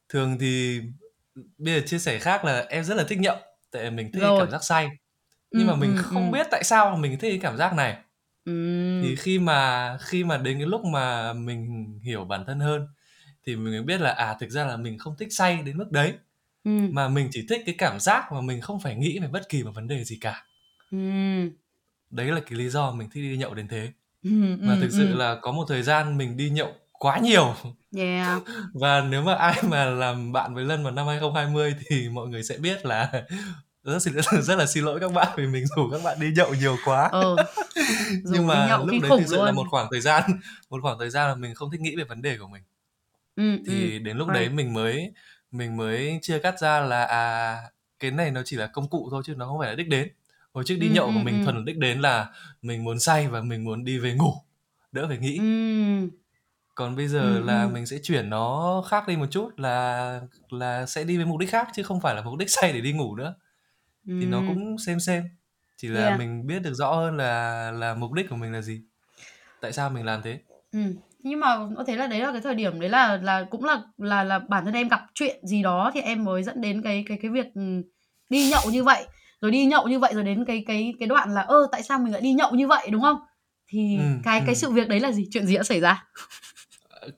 [0.09, 0.81] thường thì
[1.57, 3.35] bây giờ chia sẻ khác là em rất là thích nhậu,
[3.71, 4.39] tại mình thích Rồi.
[4.39, 4.89] cảm giác say,
[5.55, 6.31] nhưng mà Ừm, mình ừm, không ừm.
[6.31, 7.97] biết tại sao mà mình thích cái cảm giác này.
[9.01, 9.19] Thì Ừm.
[9.19, 12.87] khi mà khi mà đến cái lúc mà mình hiểu bản thân hơn
[13.47, 15.91] thì mình mới biết là, à, thực ra là mình không thích say đến mức
[15.91, 16.13] đấy,
[16.65, 16.91] Ừm.
[16.91, 19.63] mà mình chỉ thích cái cảm giác mà mình không phải nghĩ về bất kỳ
[19.63, 20.45] một vấn đề gì cả.
[20.91, 21.59] Ừm.
[22.09, 23.91] Đấy là cái lý do mình thích đi nhậu đến thế.
[24.23, 25.15] Ừm, Và ừm, thực sự ừm.
[25.15, 27.55] là có một thời gian mình đi nhậu quá nhiều.
[27.97, 28.43] Yeah.
[28.73, 32.43] Và nếu mà ai mà làm bạn với Lân vào năm 2020 thì mọi người
[32.43, 33.11] sẽ biết là
[33.83, 34.13] rất xin
[34.43, 37.09] rất là xin lỗi các bạn vì mình rủ các bạn đi nhậu nhiều quá.
[37.11, 37.35] Ờ.
[38.23, 40.23] Nhưng mà nhậu lúc đấy thực sự là một khoảng thời gian
[40.69, 42.63] một khoảng thời gian là mình không thích nghĩ về vấn đề của mình.
[43.35, 43.59] Ừm.
[43.67, 44.53] Thì đến lúc đấy Right.
[44.55, 45.13] mình mới
[45.51, 47.57] mình mới chia cắt ra là, à,
[47.99, 50.09] cái này nó chỉ là công cụ thôi chứ nó không phải là đích đến.
[50.53, 51.43] Hồi trước đi Ừm, nhậu của ừm, mình ừm.
[51.45, 52.27] thuần đích đến là
[52.61, 54.33] mình muốn say và mình muốn đi về ngủ,
[54.91, 55.37] đỡ phải nghĩ.
[55.39, 56.09] Ừm.
[56.79, 57.73] Còn bây giờ Ừm, là ừm.
[57.73, 61.49] mình sẽ chuyển nó khác đi một chút là là sẽ đi với mục đích
[61.49, 63.35] khác chứ không phải là mục đích say để đi ngủ nữa.
[64.07, 65.23] Thì nó cũng same same,
[65.77, 66.19] chỉ là Yeah.
[66.19, 68.81] mình biết được rõ hơn là là mục đích của mình là gì,
[69.61, 70.39] tại sao mình làm thế.
[70.71, 70.93] Ừm.
[71.19, 73.81] nhưng mà có thể là đấy là cái thời điểm đấy là là cũng là
[73.97, 77.03] là là bản thân em gặp chuyện gì đó thì em mới dẫn đến cái
[77.07, 77.61] cái cái việc ừ,
[78.29, 79.05] đi nhậu như vậy
[79.41, 81.99] rồi đi nhậu như vậy rồi đến cái cái cái đoạn là ơ tại sao
[81.99, 83.17] mình lại đi nhậu như vậy đúng không
[83.67, 84.43] thì ừ, cái ừ.
[84.45, 86.05] cái sự việc đấy là gì chuyện gì đã xảy ra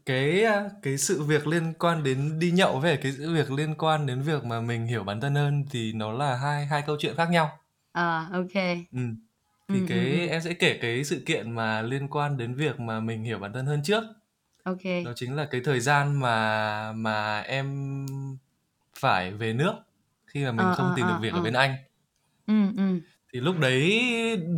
[0.05, 0.45] cái
[0.81, 4.21] cái sự việc liên quan đến đi nhậu với cái sự việc liên quan đến
[4.21, 7.29] việc mà mình hiểu bản thân hơn thì nó là hai hai câu chuyện khác
[7.31, 7.59] nhau
[7.93, 8.53] à ok
[8.91, 8.99] ừ.
[9.73, 10.27] thì ừ, cái ừ, ừ.
[10.27, 13.53] em sẽ kể cái sự kiện mà liên quan đến việc mà mình hiểu bản
[13.53, 14.03] thân hơn trước
[14.63, 18.05] ok đó chính là cái thời gian mà mà em
[18.99, 19.73] phải về nước
[20.27, 21.39] khi mà mình Ờ, không ờ, tìm được ờ, việc ờ.
[21.39, 21.75] ở bên Anh
[22.47, 22.99] ừ ừ
[23.33, 24.01] thì lúc đấy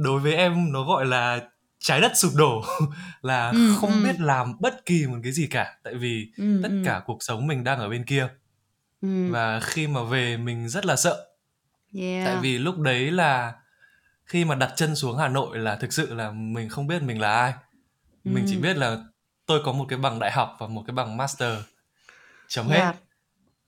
[0.04, 1.50] đối với em nó gọi là
[1.84, 2.64] trái đất sụp đổ
[3.22, 4.04] là Ừ, không ừ.
[4.04, 5.78] biết làm bất kỳ một cái gì cả.
[5.84, 6.82] Tại vì ừ tất ừ.
[6.86, 8.28] cả cuộc sống mình đang ở bên kia.
[9.02, 9.32] Ừ.
[9.32, 11.28] Và khi mà về mình rất là sợ.
[11.94, 12.26] Yeah.
[12.26, 13.54] Tại vì lúc đấy là
[14.26, 17.22] khi mà đặt chân xuống Hà Nội là thực sự là mình không biết mình
[17.22, 17.54] là ai.
[18.24, 18.62] Mình chỉ Ừ.
[18.62, 18.98] biết là
[19.46, 21.58] tôi có một cái bằng đại học và một cái bằng master.
[22.48, 22.78] Chấm hết.
[22.80, 22.96] Yeah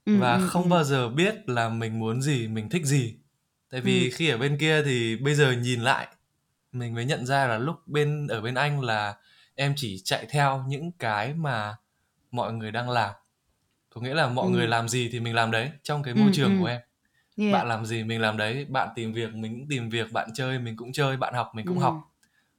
[0.05, 0.69] ừ và ừ không ừ.
[0.69, 3.15] bao giờ biết là mình muốn gì mình thích gì.
[3.71, 4.09] Tại vì Ừ.
[4.13, 6.07] khi ở bên kia thì bây giờ nhìn lại
[6.75, 9.15] mình mới nhận ra là lúc bên ở bên Anh là
[9.55, 11.75] em chỉ chạy theo những cái mà
[12.31, 13.11] mọi người đang làm
[13.89, 14.51] có nghĩa là mọi Ừ.
[14.51, 16.59] người làm gì thì mình làm đấy trong cái Ừ, môi trường ừ.
[16.59, 16.81] của em
[17.37, 20.29] yeah bạn làm gì mình làm đấy bạn tìm việc mình cũng tìm việc bạn
[20.33, 21.83] chơi mình cũng chơi bạn học mình cũng Ừ.
[21.83, 21.95] học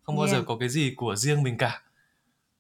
[0.03, 0.47] không bao giờ Yeah.
[0.47, 1.83] có cái gì của riêng mình cả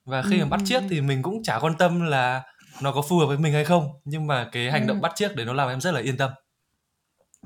[0.04, 0.86] và khi Ừ, mà bắt ừ, chiếc ừ.
[0.90, 2.42] thì mình cũng chả quan tâm là
[2.82, 4.86] nó có phù hợp với mình hay không nhưng mà cái hành Ừ.
[4.88, 6.30] động bắt chiếc đấy nó làm em rất là yên tâm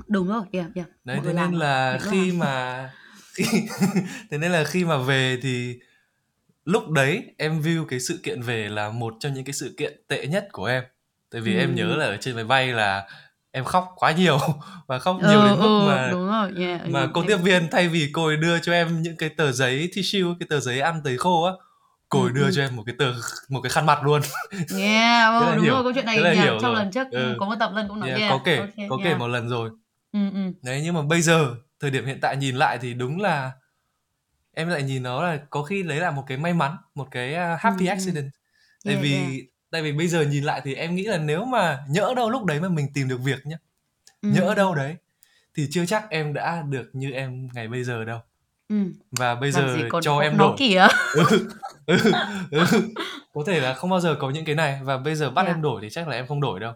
[0.08, 2.38] đúng rồi yeah yeah đấy Mọi thế nên là khi làm.
[2.38, 2.90] mà
[4.30, 5.78] thế nên là khi mà về thì
[6.64, 10.00] lúc đấy em view cái sự kiện về là một trong những cái sự kiện
[10.08, 10.84] tệ nhất của em
[11.32, 11.58] tại vì Ừ.
[11.58, 13.08] em nhớ là ở trên máy bay là
[13.50, 14.38] em khóc quá nhiều
[14.86, 17.28] và khóc nhiều ừ, đến mức ừ, mà đúng rồi yeah mà ừ, cô em-
[17.28, 20.46] tiếp viên thay vì cô ấy đưa cho em những cái tờ giấy tissue cái
[20.50, 21.52] tờ giấy ăn tấy khô á
[22.08, 22.50] cô ấy Ừ, đưa ừ.
[22.54, 23.12] cho em một cái tờ
[23.48, 24.22] một cái khăn mặt luôn
[24.78, 26.74] yeah ừ, là đúng hiểu- rồi câu chuyện này yeah, hiểu trong rồi.
[26.74, 27.36] lần trước Ừ.
[27.40, 29.18] có một tập lần cũng nói Yeah, yeah, có kể ok, có kể yeah.
[29.18, 29.70] một lần rồi
[30.12, 30.40] ừ, ừ.
[30.62, 33.52] đấy nhưng mà bây giờ thời điểm hiện tại nhìn lại thì đúng là
[34.54, 37.34] em lại nhìn nó là có khi đấy là một cái may mắn một cái
[37.54, 37.90] uh, happy Ừ, ừ.
[37.90, 38.30] accident
[38.84, 39.30] tại Yeah, vì yeah.
[39.70, 42.44] tại vì bây giờ nhìn lại thì em nghĩ là nếu mà nhỡ đâu lúc
[42.44, 43.56] đấy mà mình tìm được việc nhá
[44.22, 44.96] Ừ, nhỡ đâu đấy
[45.54, 48.20] thì chưa chắc em đã được như em ngày bây giờ đâu
[48.68, 48.76] ừ.
[49.10, 51.24] và bây Làm giờ còn cho em đổi kìa ừ,
[51.86, 51.96] ừ,
[52.50, 52.64] ừ.
[53.34, 55.56] có thể là không bao giờ có những cái này và bây giờ bắt Yeah.
[55.56, 56.72] em đổi thì chắc là em không đổi đâu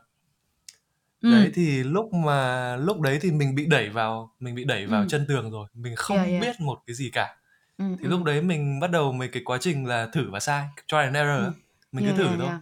[1.30, 5.00] đấy thì lúc mà lúc đấy thì mình bị đẩy vào mình bị đẩy vào
[5.02, 5.06] Ừ.
[5.10, 6.40] chân tường rồi mình không Yeah, yeah.
[6.42, 7.36] biết một cái gì cả
[7.78, 10.66] ừ, thì lúc đấy mình bắt đầu mấy cái quá trình là thử và sai
[10.88, 11.50] try and error á.
[11.92, 12.60] mình yeah, cứ thử yeah, thôi yeah.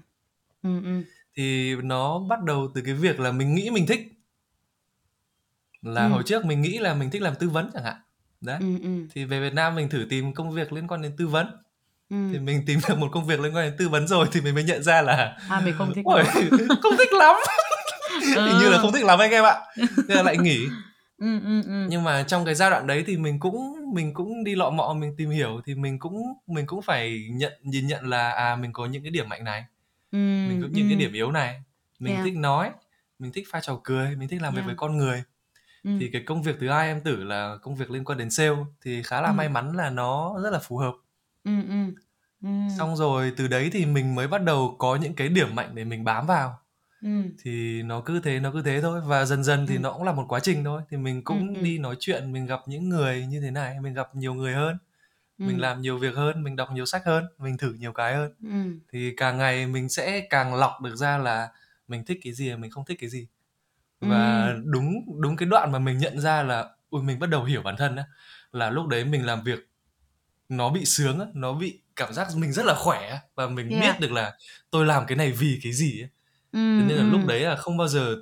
[0.62, 1.02] Ừ, ừ.
[1.36, 4.00] thì nó bắt đầu từ cái việc là mình nghĩ mình thích
[5.82, 7.96] là hồi trước mình nghĩ là mình thích làm tư vấn chẳng hạn
[8.40, 9.06] đấy Ừ, ừ.
[9.14, 11.46] thì về Việt Nam mình thử tìm công việc liên quan đến tư vấn
[12.10, 12.16] Ừ.
[12.32, 14.54] thì mình tìm được một công việc liên quan đến tư vấn rồi thì mình
[14.54, 16.04] mới nhận ra là à mình không thích
[16.68, 17.36] nó không thích lắm.
[18.20, 19.54] hình như là không thích lắm anh em ạ
[20.08, 20.66] nên là lại nghỉ
[21.18, 21.86] ừ, ừ, ừ.
[21.88, 24.94] nhưng mà trong cái giai đoạn đấy thì mình cũng mình cũng đi lọ mọ
[24.98, 28.72] mình tìm hiểu thì mình cũng mình cũng phải nhận nhìn nhận là à mình
[28.72, 29.64] có những cái điểm mạnh này
[30.12, 31.62] Ừ, mình có những cái điểm yếu này
[31.98, 32.24] mình Yeah.
[32.24, 32.70] thích nói
[33.18, 34.66] mình thích pha trò cười mình thích làm việc Yeah.
[34.66, 35.22] với con người
[35.84, 35.90] Ừ.
[36.00, 38.56] thì cái công việc thứ hai em tử là công việc liên quan đến sale
[38.84, 39.32] thì khá là Ừ.
[39.34, 40.92] may mắn là nó rất là phù hợp
[41.44, 41.74] ừ, ừ.
[42.42, 42.48] Ừ.
[42.78, 45.84] xong rồi từ đấy thì mình mới bắt đầu có những cái điểm mạnh để
[45.84, 46.58] mình bám vào
[47.02, 47.08] Ừ.
[47.42, 49.80] thì nó cứ thế nó cứ thế thôi và dần dần thì Ừ.
[49.80, 51.62] nó cũng là một quá trình thôi thì mình cũng Ừ, ừ.
[51.62, 54.78] đi nói chuyện mình gặp những người như thế này mình gặp nhiều người hơn
[55.38, 55.44] Ừ.
[55.44, 58.32] mình làm nhiều việc hơn mình đọc nhiều sách hơn mình thử nhiều cái hơn
[58.42, 58.78] Ừ.
[58.92, 61.48] thì càng ngày mình sẽ càng lọc được ra là
[61.88, 63.26] mình thích cái gì và mình không thích cái gì
[64.00, 64.62] và Ừ.
[64.64, 67.76] đúng đúng cái đoạn mà mình nhận ra là ui mình bắt đầu hiểu bản
[67.78, 68.04] thân á
[68.52, 69.68] là lúc đấy mình làm việc
[70.48, 73.68] nó bị sướng á nó bị cảm giác mình rất là khỏe á, và mình
[73.70, 73.80] Yeah.
[73.80, 74.32] biết được là
[74.70, 76.08] tôi làm cái này vì cái gì á
[76.52, 76.58] Ừ.
[76.76, 77.08] thế nên là ừ.
[77.10, 78.16] lúc đấy là không bao giờ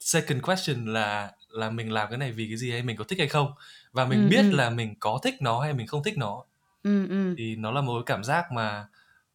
[0.00, 3.18] second question là là mình làm cái này vì cái gì hay mình có thích
[3.18, 3.52] hay không
[3.92, 4.56] và mình Ừ, biết ừ.
[4.56, 6.44] là mình có thích nó hay mình không thích nó
[6.82, 7.36] Ừ, ừ.
[7.36, 8.86] thì nó là một cái cảm giác mà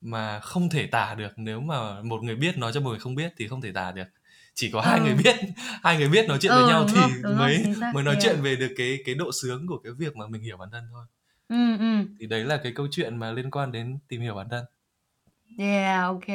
[0.02, 3.16] mà không thể tả được nếu mà một người biết nói cho một người không
[3.16, 4.04] biết thì không thể tả được
[4.54, 5.02] chỉ có hai Ừ.
[5.02, 5.36] người biết
[5.84, 7.94] hai người biết nói chuyện Ừ, với nhau đúng thì rồi, đúng mới chính xác,
[7.94, 8.20] mới nói yeah.
[8.20, 10.84] chuyện về được cái cái độ sướng của cái việc mà mình hiểu bản thân
[10.92, 11.06] thôi
[11.50, 11.86] Ừ, ừ.
[12.20, 14.66] thì đấy là cái câu chuyện mà liên quan đến tìm hiểu bản thân
[15.58, 16.28] Yeah, ok,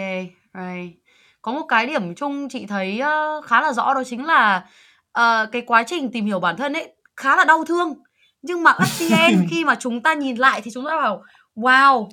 [0.54, 0.98] right.
[1.48, 4.66] Có một cái điểm chung chị thấy ờ, khá là rõ đó chính là
[5.12, 7.94] ờ, cái quá trình tìm hiểu bản thân ấy khá là đau thương.
[8.42, 11.22] Nhưng mà at the end khi mà chúng ta nhìn lại thì chúng ta bảo
[11.56, 12.08] wow,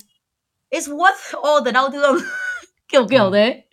[0.72, 2.18] it's worth all the đau thương.
[2.88, 3.32] kiểu kiểu Ừ.
[3.34, 3.64] thế.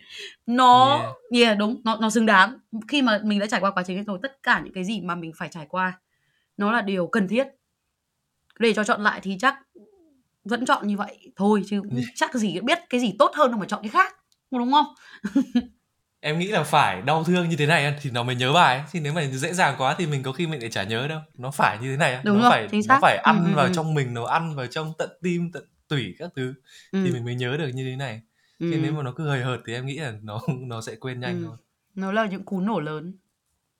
[0.45, 0.89] Nó
[1.31, 1.47] Yeah.
[1.47, 2.59] yeah, đúng, nó nó xứng đáng.
[2.87, 5.01] Khi mà mình đã trải qua quá trình ấy rồi, tất cả những cái gì
[5.01, 5.99] mà mình phải trải qua
[6.57, 7.47] nó là điều cần thiết.
[8.59, 9.55] Để cho chọn lại thì chắc
[10.43, 13.59] vẫn chọn như vậy thôi chứ cũng chắc gì biết cái gì tốt hơn đâu
[13.59, 14.15] mà chọn cái khác
[14.59, 14.85] đúng không
[16.19, 18.85] em nghĩ là phải đau thương như thế này thì nó mới nhớ bài ấy.
[18.91, 21.19] thì nếu mà dễ dàng quá thì mình có khi mình lại chả nhớ đâu
[21.37, 23.65] nó phải như thế này Đúng nó rồi, phải nó phải ăn Ừ, ừ, vào
[23.65, 23.71] ừ.
[23.75, 26.53] trong mình nó ăn vào trong tận tim tận tủy các thứ
[26.91, 27.03] ừ.
[27.05, 28.21] thì mình mới nhớ được như thế này
[28.59, 28.71] ừ.
[28.71, 31.19] chứ nếu mà nó cứ hời hợt thì em nghĩ là nó nó sẽ quên
[31.19, 31.45] nhanh Ừ.
[31.47, 31.57] thôi
[31.95, 33.17] nó là những cú nổ lớn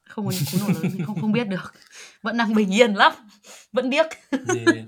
[0.04, 1.74] không có những cú nổ lớn thì không không biết được
[2.22, 3.14] vẫn đang bình yên lắm
[3.72, 4.86] vẫn điếc yeah.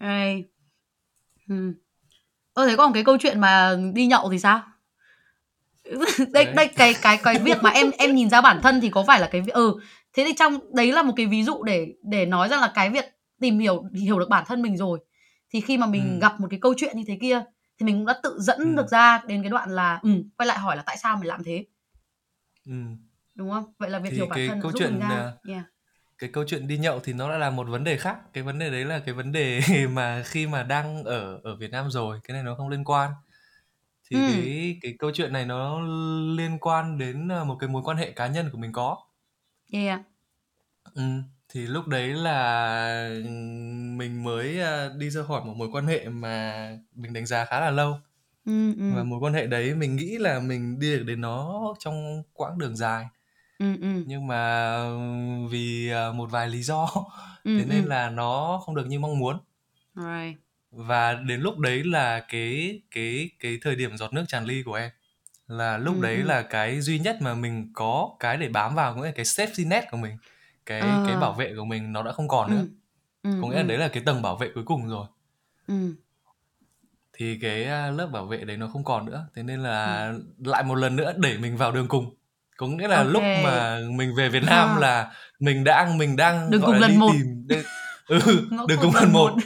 [0.00, 0.44] Đây.
[1.48, 1.74] Ừ.
[2.54, 4.62] Ơ thế còn cái câu chuyện mà đi nhậu thì sao?
[6.32, 6.54] đây Đấy.
[6.56, 9.20] đây cái cái cái việc mà em em nhìn ra bản thân thì có phải
[9.20, 9.74] là cái ừ
[10.12, 12.90] thế thì trong đấy là một cái ví dụ để để nói rằng là cái
[12.90, 13.04] việc
[13.40, 14.98] tìm hiểu hiểu được bản thân mình rồi
[15.50, 16.20] thì khi mà mình Ừ.
[16.20, 17.42] gặp một cái câu chuyện như thế kia
[17.78, 18.76] thì mình cũng đã tự dẫn Ừ.
[18.76, 21.44] được ra đến cái đoạn là ừ quay lại hỏi là tại sao mình làm
[21.44, 21.64] thế
[22.66, 22.72] ừ.
[23.34, 25.08] đúng không vậy là việc Thì hiểu bản cái thân câu giúp chuyện, mình ra
[25.08, 25.64] à, yeah.
[26.18, 28.18] Cái câu chuyện đi nhậu thì nó lại là một vấn đề khác.
[28.32, 31.70] Cái vấn đề đấy là cái vấn đề mà khi mà đang ở ở Việt
[31.70, 33.10] Nam rồi cái này nó không liên quan.
[34.10, 34.22] Thì Ừ.
[34.26, 35.80] cái cái câu chuyện này nó
[36.36, 38.96] liên quan đến à, một cái mối quan hệ cá nhân của mình có.
[39.72, 40.00] Yeah
[40.94, 41.02] ừ.
[41.48, 43.08] thì lúc đấy là
[43.96, 47.60] mình mới à, đi ra khỏi một mối quan hệ mà mình đánh giá khá
[47.60, 47.98] là lâu.
[48.44, 51.64] Ừ, ừ, và mối quan hệ đấy mình nghĩ là mình đi được đến nó
[51.78, 53.06] trong quãng đường dài
[53.64, 54.76] ừ, ừ, nhưng mà
[55.50, 56.88] vì à, một vài lý do
[57.44, 57.88] ừ, thế nên ừ.
[57.88, 59.38] là nó không được như mong muốn
[59.96, 60.36] Right.
[60.70, 64.74] và đến lúc đấy là cái cái cái thời điểm giọt nước tràn ly của
[64.74, 64.90] em
[65.48, 66.22] là lúc Ừ, đấy ừ.
[66.22, 69.68] là cái duy nhất mà mình có cái để bám vào nghĩa là cái safety
[69.68, 70.16] net của mình
[70.66, 71.20] cái cái Ờ.
[71.20, 72.66] bảo vệ của mình nó đã không còn nữa
[73.22, 75.06] ừ, ừ, có nghĩa là ừ, đấy là cái tầng bảo vệ cuối cùng rồi
[75.66, 75.94] ừ.
[77.12, 80.62] thì cái à, lớp bảo vệ đấy nó không còn nữa thế nên là lại
[80.64, 82.14] một lần nữa đẩy mình vào đường cùng
[82.56, 83.06] có nghĩa là Ok.
[83.08, 84.78] lúc mà mình về Việt Nam À.
[84.80, 87.10] là mình đang mình đang Đường gọi cùng là lần đi một.
[87.12, 87.64] tìm đây,
[88.08, 88.18] ừ,
[88.68, 89.40] cụt cùng lần một một.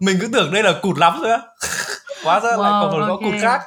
[0.00, 1.38] Mình cứ tưởng đây là cụt lắm rồi á
[2.24, 3.20] hóa ra lại Wow, còn một gõ ok.
[3.20, 3.60] cụt khác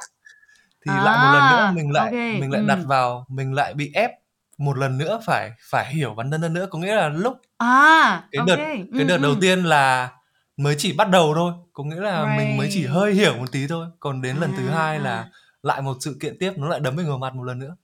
[0.86, 2.66] thì lại một lần nữa À, mình lại ok, mình lại ừ.
[2.68, 4.10] đặt vào mình lại bị ép
[4.58, 8.22] một lần nữa phải phải hiểu bản thân hơn nữa có nghĩa là lúc À,
[8.32, 8.64] cái đợt ừ,
[8.98, 9.38] cái đợt đầu ừ.
[9.40, 10.08] tiên là
[10.56, 12.90] mới chỉ bắt đầu thôi có nghĩa là mình mới chỉ Right.
[12.90, 15.02] hơi hiểu một tí thôi còn đến lần thứ À, hai à.
[15.02, 15.28] là
[15.62, 17.76] lại một sự kiện tiếp nó lại đấm mình vào mặt một lần nữa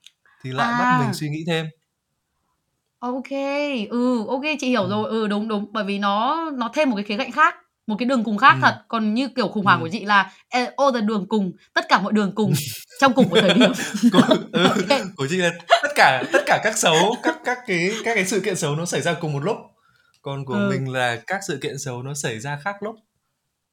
[0.44, 0.76] thì lại À.
[0.78, 1.66] bắt mình suy nghĩ thêm
[2.98, 3.30] Ok,
[3.90, 4.90] ừ, ok chị hiểu Ừ.
[4.90, 5.10] rồi.
[5.10, 7.54] Ừ đúng đúng, bởi vì nó nó thêm một cái khía cạnh khác,
[7.86, 8.58] một cái đường cùng khác Ừ.
[8.62, 8.74] thật.
[8.88, 9.82] Còn như kiểu khủng hoảng Ừ.
[9.84, 12.52] của chị là eh, all the đường cùng, tất cả mọi đường cùng
[13.00, 13.72] trong cùng một thời điểm.
[14.12, 14.22] của,
[14.52, 15.00] ừ, Ok.
[15.16, 15.50] của chị là
[15.82, 18.84] tất cả tất cả các xấu các các cái các cái sự kiện xấu nó
[18.86, 19.56] xảy ra cùng một lúc
[20.22, 20.66] còn của Ừ.
[20.70, 22.96] mình là các sự kiện xấu nó xảy ra khác lúc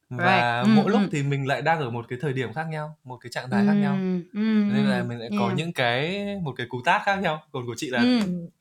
[0.09, 0.69] và Right.
[0.71, 1.07] Ừ, mỗi lúc ừ.
[1.11, 3.65] thì mình lại đang ở một cái thời điểm khác nhau một cái trạng thái
[3.65, 4.39] khác nhau Ừ, ừ,
[4.73, 5.57] nên là ừ, mình lại có yeah.
[5.57, 8.19] những cái một cái cú tát khác nhau còn của chị là Ừ.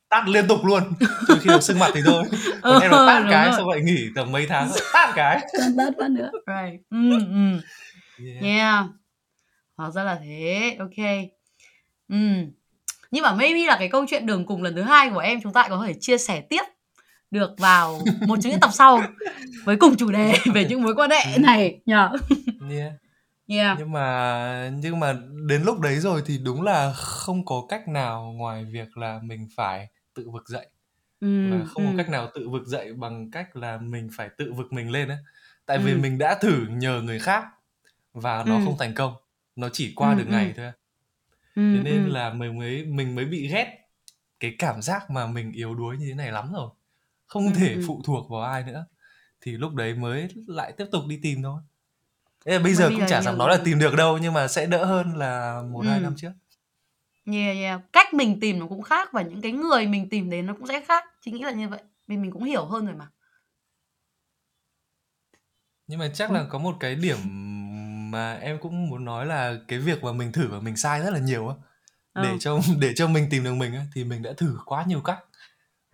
[0.09, 0.83] tát liên tục luôn
[1.29, 2.23] đến khi nào sưng mặt thì thôi
[2.61, 3.53] còn Ừ, em là tát cái rồi.
[3.57, 6.31] xong lại nghỉ tầm mấy tháng rồi tát cái Tát tát phát nữa.
[6.47, 6.81] Right.
[6.89, 7.61] Ừ, ừ.
[8.25, 8.43] yeah.
[8.43, 8.85] Yeah.
[9.77, 10.75] Hóa ra là thế.
[10.79, 11.05] Ok.
[12.09, 12.17] Ừ.
[13.11, 15.53] Nhưng mà maybe là cái câu chuyện đường cùng lần thứ hai của em chúng
[15.53, 16.61] ta có thể chia sẻ tiếp
[17.31, 19.03] được vào một trong những tập sau
[19.65, 22.09] với cùng chủ đề về những mối quan hệ này nhờ.
[22.69, 22.93] Yeah.
[23.47, 23.77] Yeah.
[23.79, 28.33] nhưng mà nhưng mà đến lúc đấy rồi thì đúng là không có cách nào
[28.35, 30.67] ngoài việc là mình phải tự vực dậy
[31.19, 34.29] Ừ, và không ừ, có cách nào tự vực dậy bằng cách là mình phải
[34.37, 35.17] tự vực mình lên á
[35.65, 35.97] tại vì Ừ.
[35.97, 37.43] mình đã thử nhờ người khác
[38.13, 38.61] và nó Ừ.
[38.65, 39.13] không thành công
[39.55, 40.31] nó chỉ qua Ừ, được ừ.
[40.31, 40.71] ngày thôi
[41.55, 42.09] ừ, thế nên ừ.
[42.09, 43.77] là mình mới mình mới bị ghét
[44.39, 46.69] cái cảm giác mà mình yếu đuối như thế này lắm rồi
[47.27, 47.81] không Ừ, thể ừ.
[47.87, 48.85] phụ thuộc vào ai nữa
[49.41, 51.61] thì lúc đấy mới lại tiếp tục đi tìm thôi
[52.45, 54.65] Thế là bây giờ cũng chả dám nói là tìm được đâu nhưng mà sẽ
[54.65, 56.03] đỡ hơn là một hai Ừ.
[56.03, 56.31] năm trước
[57.31, 57.81] Yeah, yeah.
[57.93, 60.67] Cách mình tìm nó cũng khác và những cái người mình tìm đến nó cũng
[60.67, 61.03] sẽ khác.
[61.21, 61.79] Chị nghĩ là như vậy.
[62.07, 63.07] Vì mình cũng hiểu hơn rồi mà.
[65.87, 66.33] nhưng mà chắc Ừ.
[66.33, 67.17] là có một cái điểm
[68.11, 71.09] mà em cũng muốn nói là cái việc mà mình thử và mình sai rất
[71.13, 71.55] là nhiều á
[72.15, 72.37] để Ừ.
[72.39, 75.19] cho để cho mình tìm được mình á thì mình đã thử quá nhiều cách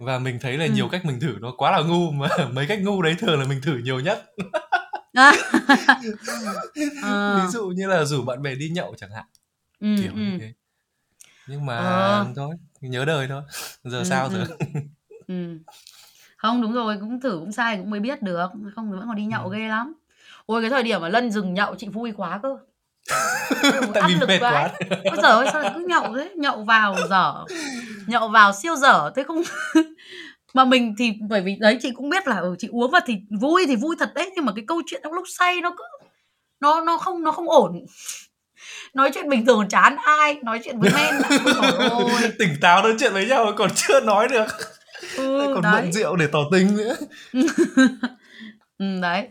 [0.03, 0.71] và mình thấy là Ừ.
[0.71, 3.45] nhiều cách mình thử nó quá là ngu mà mấy cách ngu đấy thường là
[3.47, 4.25] mình thử nhiều nhất
[5.13, 5.31] À.
[7.03, 7.35] Ờ.
[7.37, 9.25] ví dụ như là rủ bạn bè đi nhậu chẳng hạn
[9.79, 10.19] Ừ, kiểu ừ.
[10.19, 10.53] như thế
[11.47, 12.27] nhưng mà Ờ.
[12.35, 13.41] thôi nhớ đời thôi
[13.83, 14.65] giờ Ừ, sao giờ ừ.
[15.27, 15.57] Ừ.
[16.37, 18.47] Không đúng rồi, cũng thử cũng sai cũng mới biết được.
[18.75, 19.55] Không thì vẫn còn đi nhậu Ừ.
[19.55, 19.93] ghê lắm.
[20.45, 22.57] Ôi cái thời điểm mà Lân dừng nhậu chị vui quá cơ.
[23.09, 24.51] Ôi, tại áp vì lực mệt quá.
[24.51, 24.69] quá.
[24.89, 26.31] Ôi giời ơi sao lại cứ nhậu thế?
[26.35, 27.33] Nhậu vào dở.
[28.07, 29.11] Nhậu vào siêu dở.
[29.15, 29.41] Thế không
[30.53, 33.15] mà mình thì bởi vì đấy chị cũng biết là ừ, chị uống vào thì
[33.41, 35.83] vui thì vui thật đấy nhưng mà cái câu chuyện trong lúc say nó cứ
[36.59, 37.71] nó nó không nó không ổn.
[38.93, 40.37] Nói chuyện bình thường chán ai?
[40.43, 41.21] Nói chuyện với men
[41.89, 42.31] ôi.
[42.39, 44.45] Tỉnh táo nói chuyện với nhau còn chưa nói được.
[45.17, 45.81] Ừ, còn đấy.
[45.81, 46.95] mượn rượu để tỏ tình nữa.
[48.77, 49.27] Ừ, đấy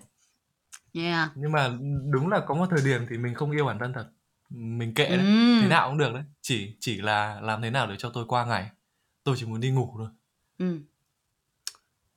[0.95, 1.31] Yeah.
[1.35, 1.71] Nhưng mà
[2.11, 4.11] đúng là có một thời điểm thì mình không yêu bản thân thật.
[4.51, 5.59] Mình kệ đấy, Ừm.
[5.63, 6.23] thế nào cũng được đấy.
[6.41, 8.71] Chỉ chỉ là làm thế nào để cho tôi qua ngày.
[9.25, 10.09] Tôi chỉ muốn đi ngủ thôi.
[10.59, 10.83] Ừm.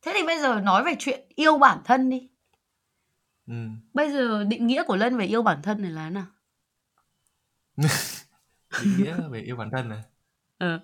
[0.02, 2.30] Thế thì bây giờ nói về chuyện yêu bản thân đi.
[3.48, 3.80] Ừm.
[3.94, 6.26] Bây giờ định nghĩa của Lân về yêu bản thân này là thế nào?
[8.84, 10.02] Định nghĩa về yêu bản thân này.
[10.58, 10.80] Ờ.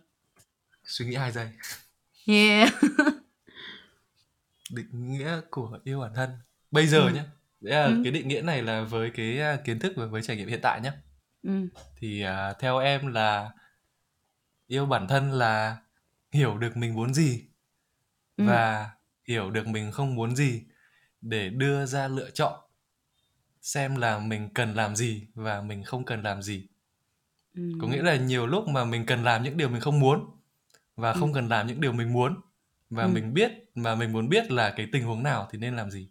[0.84, 1.50] Suy nghĩ 2 giây.
[2.28, 2.74] Yeah.
[4.72, 6.30] Định nghĩa của yêu bản thân.
[6.72, 7.14] Bây giờ Ừm.
[7.14, 7.26] nhá,
[7.62, 8.04] đấy là Ừm.
[8.04, 10.60] cái định nghĩa này là với cái, a, kiến thức và với trải nghiệm hiện
[10.64, 10.94] tại nhá.
[11.44, 11.70] Ừm.
[11.98, 13.52] Thì, à, theo em là
[14.68, 15.78] yêu bản thân là
[16.34, 17.42] hiểu được mình muốn gì
[18.38, 18.48] Ừm.
[18.48, 18.92] và
[19.28, 20.64] hiểu được mình không muốn gì
[21.22, 22.60] để đưa ra lựa chọn
[23.62, 26.68] xem là mình cần làm gì và mình không cần làm gì.
[27.78, 30.26] Có nghĩa là nhiều lúc mà mình cần làm những điều mình không muốn
[30.96, 31.34] và không Ừm.
[31.34, 32.42] cần làm những điều mình muốn
[32.90, 33.14] và Ừm.
[33.14, 36.10] mình biết mà mình muốn biết là cái tình huống nào thì nên làm gì.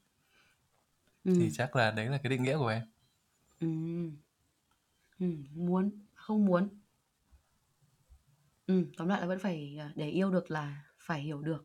[1.34, 1.50] Thì Ừm.
[1.52, 2.82] chắc là đấy là cái định nghĩa của em.
[3.60, 4.16] Ừm.
[5.18, 6.68] Ừm, muốn, không muốn.
[8.66, 11.64] Ừm, tóm lại là vẫn phải, à, để yêu được là phải hiểu được.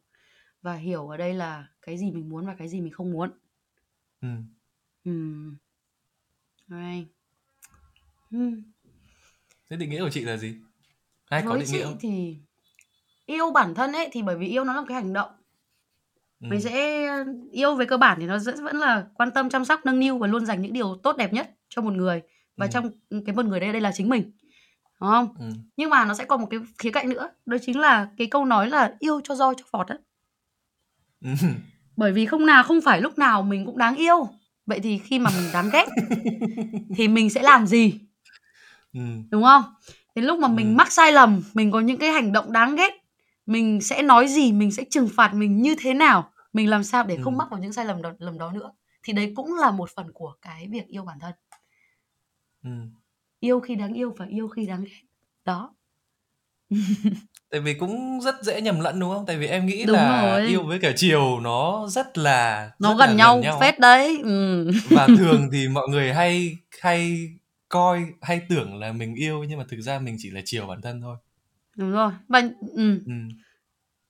[0.62, 3.32] Và hiểu ở đây là cái gì mình muốn và cái gì mình không muốn.
[4.21, 4.47] Ừm.
[5.04, 5.58] Ừm.
[6.67, 7.08] Right.
[8.32, 8.63] Ừm.
[9.69, 10.56] Thế định nghĩa của chị là gì?
[11.25, 11.97] Ai có Với định nghĩa chị không?
[11.99, 12.38] thì
[13.25, 15.32] yêu bản thân ấy, thì bởi vì yêu nó là một cái hành động.
[16.39, 16.62] Mình Ừm.
[16.62, 17.08] sẽ
[17.52, 20.17] yêu về cơ bản thì nó rất vẫn là quan tâm, chăm sóc, nâng niu
[20.17, 22.21] và luôn dành những điều tốt đẹp nhất cho một người.
[22.58, 22.71] Và Ừm.
[22.71, 22.89] trong
[23.26, 24.21] cái một người đấy ở đây là chính mình,
[25.02, 25.30] đúng không?
[25.39, 25.54] Ừm.
[25.78, 28.45] Nhưng mà nó sẽ còn một cái khía cạnh nữa, đó chính là cái câu
[28.45, 29.98] nói là "Yêu cho roi cho vọt" á.
[31.21, 31.36] Ừm.
[31.98, 34.30] Bởi vì không nào không phải lúc nào mình cũng đáng yêu.
[34.65, 35.86] Vậy thì khi mà mình đáng ghét
[36.95, 37.93] thì mình sẽ làm gì?
[38.93, 39.24] Ừm.
[39.32, 39.63] Đúng không?
[40.15, 40.78] Đến lúc mà mình Ừm.
[40.78, 42.91] mắc sai lầm, mình có những cái hành động đáng ghét,
[43.45, 47.03] mình sẽ nói gì, mình sẽ trừng phạt mình như thế nào, mình làm sao
[47.03, 47.38] để không Ừm.
[47.38, 48.71] mắc vào những sai lầm đó lầm đó nữa.
[49.03, 51.34] Thì đấy cũng là một phần của cái việc yêu bản thân.
[52.63, 52.91] Ừm.
[53.39, 55.01] Yêu khi đáng yêu và yêu khi đáng ghét.
[55.45, 55.75] Đó.
[57.51, 59.25] Tại vì cũng rất dễ nhầm lẫn, đúng không?
[59.25, 60.47] Tại vì em nghĩ Đúng là rồi.
[60.47, 63.60] yêu với cả chiều nó rất là Nó rất là gần gần nhau nhau á.
[63.60, 64.19] phết đấy.
[64.23, 64.71] Ừm.
[64.91, 67.29] Và thường thì mọi người hay hay
[67.69, 70.81] coi hay tưởng là mình yêu nhưng mà thực ra mình chỉ là chiều bản
[70.81, 71.17] thân thôi.
[71.75, 72.11] Đúng rồi.
[72.27, 72.41] Và
[72.75, 72.99] ừm.
[73.05, 73.29] Ừm.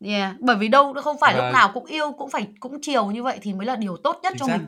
[0.06, 3.06] Yeah, bởi vì đâu không phải lúc Và nào cũng yêu, cũng phải cũng chiều
[3.12, 4.58] như vậy thì mới là điều tốt nhất Chính cho xác.
[4.58, 4.68] mình.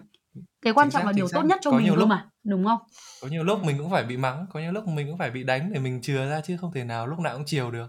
[0.61, 1.35] Cái quan Chính trọng xác, là chính điều xác.
[1.37, 2.79] tốt nhất cho Có mình nhiều cơ lúc mà, đúng không?
[3.21, 5.43] có nhiều lúc mình cũng phải bị mắng, có nhiều lúc mình cũng phải bị
[5.43, 7.87] đánh để mình chừa ra chứ không thể nào lúc nào cũng chiều được.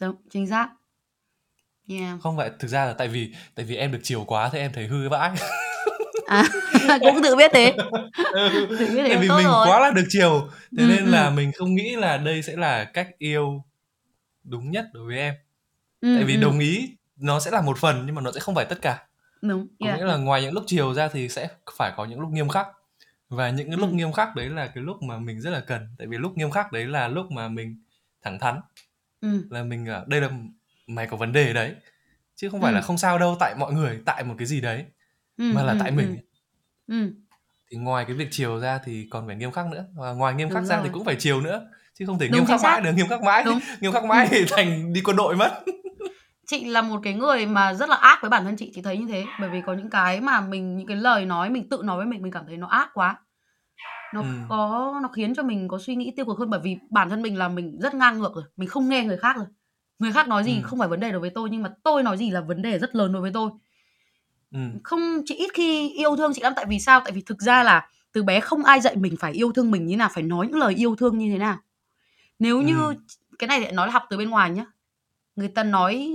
[0.00, 0.68] Đúng, chính xác.
[1.88, 2.20] Yeah.
[2.22, 4.72] Không phải, thực ra là tại vì tại vì em được chiều quá thế em
[4.74, 5.30] thấy hư vãi.
[6.26, 6.44] À,
[7.00, 7.76] cũng tự biết thế.
[8.32, 9.66] Ừ, Tự biết thế tại là vì tốt mình rồi.
[9.68, 11.36] quá là được chiều, thế Ừm, nên là ừm.
[11.36, 13.64] mình không nghĩ là đây sẽ là cách yêu
[14.44, 15.34] đúng nhất đối với em.
[16.14, 16.40] Tại Ừm, vì ừm.
[16.42, 19.06] đồng ý nó sẽ là một phần nhưng mà nó sẽ không phải tất cả.
[19.42, 22.20] Đúng, Có yeah, nghĩa là ngoài những lúc chiều ra thì sẽ phải có những
[22.20, 22.68] lúc nghiêm khắc.
[23.28, 23.96] Và những cái lúc Ừm.
[23.96, 25.88] nghiêm khắc đấy là cái lúc mà mình rất là cần.
[25.98, 27.82] Tại vì lúc nghiêm khắc đấy là lúc mà mình
[28.22, 28.60] thẳng thắn.
[29.20, 29.42] Ừm.
[29.50, 30.30] Là mình, à, đây là
[30.86, 31.74] mày có vấn đề đấy,
[32.36, 32.86] chứ không phải là Ừm.
[32.86, 34.84] không sao đâu, tại mọi người, tại một cái gì đấy,
[35.36, 36.16] Ừm, mà là tại ừm, mình.
[36.86, 37.14] Ừm.
[37.70, 39.86] Thì ngoài cái việc chiều ra thì còn phải nghiêm khắc nữa.
[39.94, 42.40] Và ngoài nghiêm khắc Đúng ra thì cũng phải chiều nữa, chứ không thể Đúng,
[42.40, 43.60] nghiêm khắc mãi được, nghiêm khắc mãi Đúng.
[43.80, 45.64] nghiêm khắc mãi thì thành đi quân đội mất.
[46.46, 48.98] Chị là một cái người mà rất là ác với bản thân chị, chị thấy
[48.98, 49.24] như thế.
[49.40, 52.06] Bởi vì có những cái mà mình những cái lời nói mình tự nói với
[52.06, 53.16] mình, mình cảm thấy nó ác quá.
[54.14, 54.46] Nó Ừm.
[54.48, 57.22] có nó khiến cho mình có suy nghĩ tiêu cực hơn, bởi vì bản thân
[57.22, 59.46] mình là mình rất ngang ngược rồi, mình không nghe người khác rồi.
[59.98, 60.62] Người khác nói gì Ừm.
[60.62, 62.78] không phải vấn đề đối với tôi, nhưng mà tôi nói gì là vấn đề
[62.78, 63.50] rất lớn đối với tôi.
[64.52, 64.78] Ừm.
[64.84, 67.00] Không chị ít khi yêu thương chị lắm, tại vì sao?
[67.00, 69.86] Tại vì thực ra là từ bé không ai dạy mình phải yêu thương mình
[69.86, 71.56] như nào, phải nói những lời yêu thương như thế nào.
[72.38, 72.96] Nếu như Ừm.
[73.38, 74.64] cái này lại nói là học từ bên ngoài nhá.
[75.36, 76.12] Người ta nói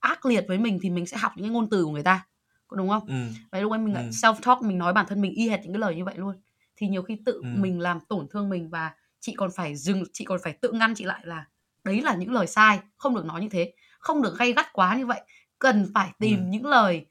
[0.00, 2.26] ác liệt với mình thì mình sẽ học những cái ngôn từ của người ta,
[2.68, 3.08] có đúng không?
[3.08, 3.34] Ừm.
[3.52, 4.12] Đấy, lúc ấy mình lại Ừm.
[4.12, 6.36] self talk, mình nói bản thân mình y hệt những cái lời như vậy luôn.
[6.76, 7.62] Thì nhiều khi tự Ừm.
[7.62, 10.94] mình làm tổn thương mình và chị còn phải dừng, chị còn phải tự ngăn
[10.96, 11.46] chị lại là
[11.84, 14.96] đấy là những lời sai, không được nói như thế, không được gay gắt quá
[14.96, 15.20] như vậy.
[15.58, 16.50] Cần phải tìm Ừm.
[16.50, 17.06] những lời,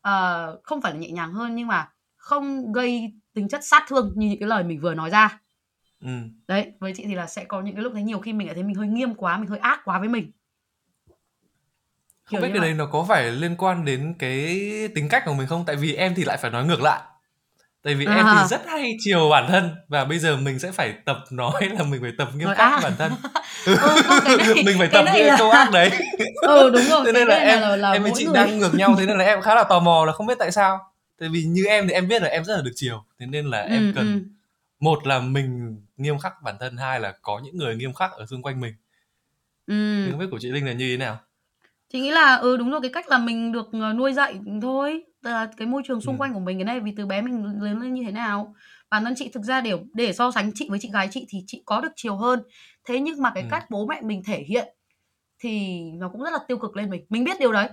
[0.00, 4.12] ờ, không phải là nhẹ nhàng hơn nhưng mà không gây tính chất sát thương
[4.16, 5.40] như những cái lời mình vừa nói ra.
[6.02, 6.30] Ừm.
[6.48, 8.54] Đấy, với chị thì là sẽ có những cái lúc đấy nhiều khi mình lại
[8.54, 10.30] thấy mình hơi nghiêm quá, mình hơi ác quá với mình.
[12.24, 12.68] Không Kiểu biết như cái vậy.
[12.68, 14.60] đấy nó có phải liên quan đến cái
[14.94, 15.64] tính cách của mình không?
[15.66, 17.00] Tại vì em thì lại phải nói ngược lại.
[17.84, 18.46] Tại vì em thì À.
[18.50, 22.00] rất hay chiều bản thân và bây giờ mình sẽ phải tập nói là mình
[22.02, 22.80] phải tập nghiêm Nói khắc ác.
[22.82, 23.12] bản thân.
[23.66, 25.90] Ừ, không, cái này Mình phải cái tập này những cái câu là ác đấy.
[26.42, 28.24] ừ, đúng rồi, Thế cái nên là này em là là em với mỗi chị
[28.24, 28.34] người.
[28.34, 30.52] đang ngược nhau, thế nên là em khá là tò mò là không biết tại
[30.52, 30.78] sao.
[31.20, 33.46] Tại vì như em thì em biết là em rất là được chiều, thế nên
[33.46, 34.22] là em Ừm, cần ừm.
[34.82, 38.26] Một là mình nghiêm khắc bản thân, hai là có những người nghiêm khắc ở
[38.26, 38.74] xung quanh mình.
[39.66, 40.10] Ừm.
[40.10, 41.18] không biết của chị Linh là như thế nào?
[41.92, 45.04] Chị nghĩ là, ừ, đúng rồi, cái cách là mình được, ờ, nuôi dạy thôi.
[45.22, 46.18] tức là cái môi trường xung Ừm.
[46.20, 48.54] quanh của mình cái này vì từ bé mình lớn lên như thế nào
[48.90, 51.38] bản thân chị thực ra để để so sánh chị với chị gái chị thì
[51.46, 52.40] chị có được chiều hơn
[52.88, 53.50] thế nhưng mà cái Ừm.
[53.50, 54.68] cách bố mẹ mình thể hiện
[55.38, 57.68] thì nó cũng rất là tiêu cực lên mình mình biết điều đấy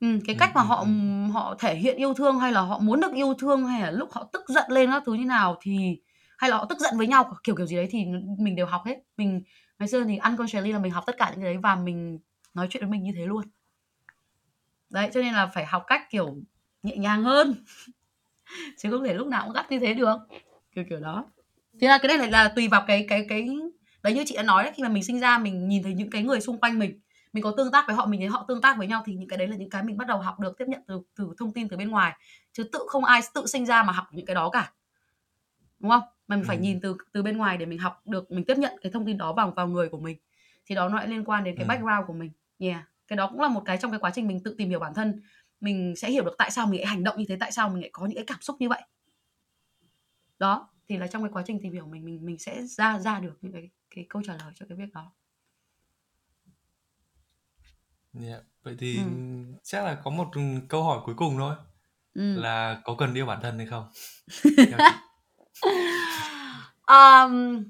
[0.00, 0.18] Ừm.
[0.18, 1.30] ừ, cái Ừm, cách mà ừm, họ ừm.
[1.30, 4.12] họ thể hiện yêu thương hay là họ muốn được yêu thương hay là lúc
[4.12, 6.00] họ tức giận lên các thứ như nào thì
[6.38, 8.04] hay là họ tức giận với nhau kiểu kiểu gì đấy thì
[8.38, 9.42] mình đều học hết mình
[9.78, 12.18] ngày xưa thì unconsciously là mình học tất cả những cái đấy và mình
[12.54, 13.44] nói chuyện với mình như thế luôn
[14.90, 16.36] đấy cho nên là phải học cách kiểu
[16.82, 17.54] nhẹ nhàng hơn
[18.78, 20.16] chứ không thể lúc nào cũng gắt như thế được
[20.74, 21.24] kiểu kiểu đó
[21.80, 23.48] thế là cái này lại là tùy vào cái cái cái
[24.02, 26.10] đấy như chị đã nói đấy khi mà mình sinh ra mình nhìn thấy những
[26.10, 27.00] cái người xung quanh mình
[27.32, 29.28] mình có tương tác với họ mình thấy họ tương tác với nhau thì những
[29.28, 31.52] cái đấy là những cái mình bắt đầu học được tiếp nhận từ từ thông
[31.52, 32.12] tin từ bên ngoài.
[32.52, 34.72] Chứ tự không ai tự sinh ra mà học những cái đó cả.
[35.80, 36.02] Đúng không?
[36.28, 36.62] Mà mình phải Ừm.
[36.62, 39.18] nhìn từ từ bên ngoài để mình học được mình tiếp nhận cái thông tin
[39.18, 40.16] đó vào vào người của mình.
[40.66, 41.68] Thì đó nó lại liên quan đến cái Ừm.
[41.68, 42.30] background của mình.
[42.58, 42.82] Yeah.
[43.08, 44.94] Cái đó cũng là một cái trong cái quá trình mình tự tìm hiểu bản
[44.94, 45.22] thân.
[45.60, 47.80] Mình sẽ hiểu được tại sao mình lại hành động như thế tại sao mình
[47.80, 48.82] lại có những cái cảm xúc như vậy.
[50.38, 53.20] Đó thì là trong cái quá trình tìm hiểu mình mình mình sẽ ra ra
[53.20, 55.12] được những cái cái câu trả lời cho cái việc đó
[58.14, 58.42] Yeah.
[58.62, 59.54] Vậy thì Ừm.
[59.62, 60.28] chắc là có một
[60.68, 61.54] câu hỏi cuối cùng thôi
[62.14, 62.36] Ừm.
[62.42, 63.84] là có cần yêu bản thân hay không?
[64.56, 64.96] Theo chị.
[66.82, 67.64] Ờm,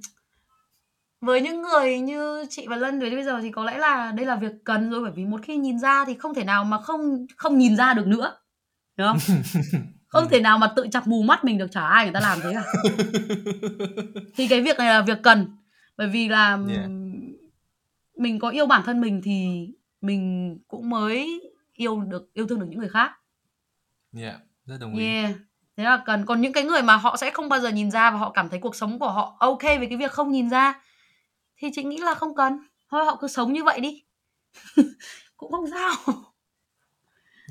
[1.20, 4.26] với những người như chị và Lân đến bây giờ thì có lẽ là đây
[4.26, 6.80] là việc cần rồi bởi vì một khi nhìn ra thì không thể nào mà
[6.80, 8.36] không không nhìn ra được nữa.
[8.96, 9.18] Đúng không?
[10.08, 10.30] Không Ừm.
[10.30, 12.52] thể nào mà tự chọc mù mắt mình được, chả ai người ta làm thế
[12.54, 12.64] cả.
[14.36, 15.56] Thì cái việc này là việc cần,
[15.96, 16.84] bởi vì là, Yeah.
[16.84, 17.12] ừm,
[18.16, 19.68] mình có yêu bản thân mình thì
[20.00, 21.40] mình cũng mới
[21.72, 23.12] yêu được yêu thương được những người khác.
[24.16, 25.06] Yeah, rất đồng ý.
[25.06, 25.30] Yeah,
[25.76, 26.26] thế là cần.
[26.26, 28.48] Còn những cái người mà họ sẽ không bao giờ nhìn ra và họ cảm
[28.48, 30.82] thấy cuộc sống của họ OK với cái việc không nhìn ra
[31.56, 32.58] thì chị nghĩ là không cần.
[32.90, 34.04] Thôi họ cứ sống như vậy đi.
[35.36, 35.92] Cũng không sao.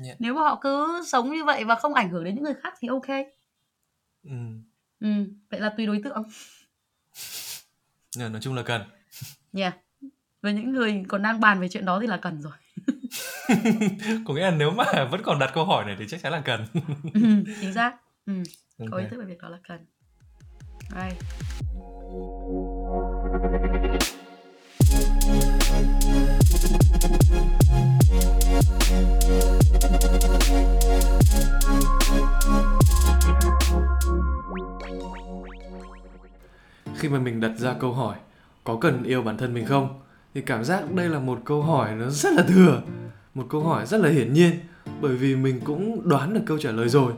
[0.04, 0.16] Yeah.
[0.20, 2.74] Nếu mà họ cứ sống như vậy và không ảnh hưởng đến những người khác
[2.78, 3.08] thì OK.
[4.24, 4.62] Ừm.
[5.00, 6.22] Ừm, vậy là tùy đối tượng.
[8.18, 8.82] Ờ, nói chung là cần.
[9.52, 9.74] Yeah.
[10.42, 12.52] Với những người còn đang bàn về chuyện đó thì là cần rồi.
[14.26, 16.42] Có nghĩa là nếu mà vẫn còn đặt câu hỏi này thì chắc chắn là
[16.44, 16.66] cần.
[17.14, 17.96] Ừm, chính xác.
[18.26, 18.42] Ừm,
[18.90, 19.86] có ý thức về việc đó là cần.
[20.90, 21.16] Right.
[36.98, 38.16] Khi mà mình đặt ra câu hỏi
[38.64, 40.00] có cần yêu bản thân mình không
[40.34, 42.82] thì cảm giác đây là một câu hỏi nó rất là thừa,
[43.34, 44.50] một câu hỏi rất là hiển nhiên
[45.00, 47.12] bởi vì mình cũng đoán được câu trả lời rồi.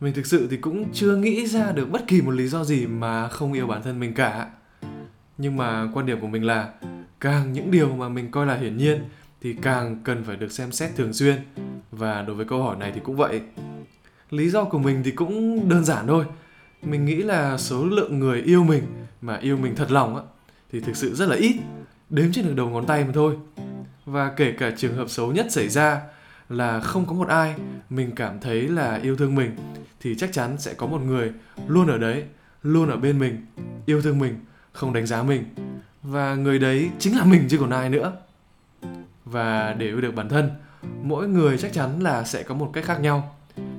[0.00, 2.86] Mình thực sự thì cũng chưa nghĩ ra được bất kỳ một lý do gì
[2.86, 4.50] mà không yêu bản thân mình cả.
[5.38, 6.72] Nhưng mà quan điểm của mình là
[7.20, 9.04] càng những điều mà mình coi là hiển nhiên
[9.40, 11.36] thì càng cần phải được xem xét thường xuyên.
[11.90, 13.40] Và đối với câu hỏi này thì cũng vậy.
[14.30, 16.24] Lý do của mình thì cũng đơn giản thôi.
[16.82, 18.82] Mình nghĩ là số lượng người yêu mình
[19.20, 20.22] mà yêu mình thật lòng á
[20.72, 21.56] thì thực sự rất là ít,
[22.10, 23.36] đếm trên được đầu ngón tay mà thôi.
[24.04, 26.00] Và kể cả trường hợp xấu nhất xảy ra
[26.48, 27.54] là không có một ai
[27.90, 29.56] mình cảm thấy là yêu thương mình
[30.00, 31.32] thì chắc chắn sẽ có một người
[31.66, 32.24] luôn ở đấy,
[32.62, 33.46] luôn ở bên mình,
[33.86, 34.34] yêu thương mình,
[34.72, 35.44] không đánh giá mình.
[36.02, 38.12] Và người đấy chính là mình chứ còn ai nữa.
[39.24, 40.50] Và để yêu được bản thân,
[41.02, 43.36] mỗi người chắc chắn là sẽ có một cách khác nhau.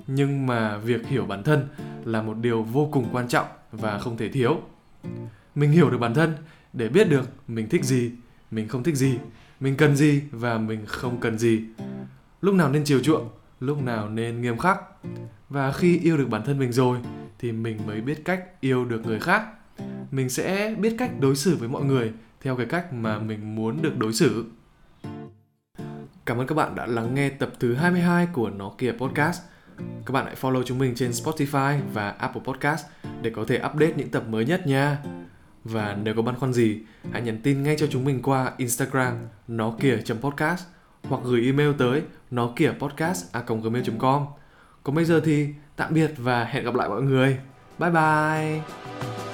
[0.07, 1.67] Nhưng mà việc hiểu bản thân
[2.05, 4.61] là một điều vô cùng quan trọng và không thể thiếu.
[5.55, 6.35] Mình hiểu được bản thân
[6.77, 8.11] để biết được mình thích gì,
[8.51, 9.17] mình không thích gì,
[9.59, 11.61] mình cần gì và mình không cần gì.
[12.41, 14.77] Lúc nào nên chiều chuộng, lúc nào nên nghiêm khắc.
[15.49, 16.97] Và khi yêu được bản thân mình rồi
[17.39, 19.43] thì mình mới biết cách yêu được người khác.
[20.11, 22.11] Mình sẽ biết cách đối xử với mọi người
[22.41, 24.45] theo cái cách mà mình muốn được đối xử.
[26.25, 29.41] Cảm ơn các bạn đã lắng nghe tập thứ 22 của Nó Kìa Podcast.
[29.77, 32.85] Các bạn hãy follow chúng mình trên Spotify và Apple Podcast
[33.21, 34.97] để có thể update những tập mới nhất nha.
[35.71, 36.79] Và nếu có băn khoăn gì,
[37.11, 39.15] hãy nhắn tin ngay cho chúng mình qua Instagram
[39.47, 40.63] nó kìa.podcast
[41.03, 42.01] hoặc gửi email tới
[42.31, 43.25] nó kìa podcast
[43.63, 44.25] gmail.com.
[44.83, 47.37] Còn bây giờ thì tạm biệt và hẹn gặp lại mọi người.
[47.79, 49.26] Bye bye!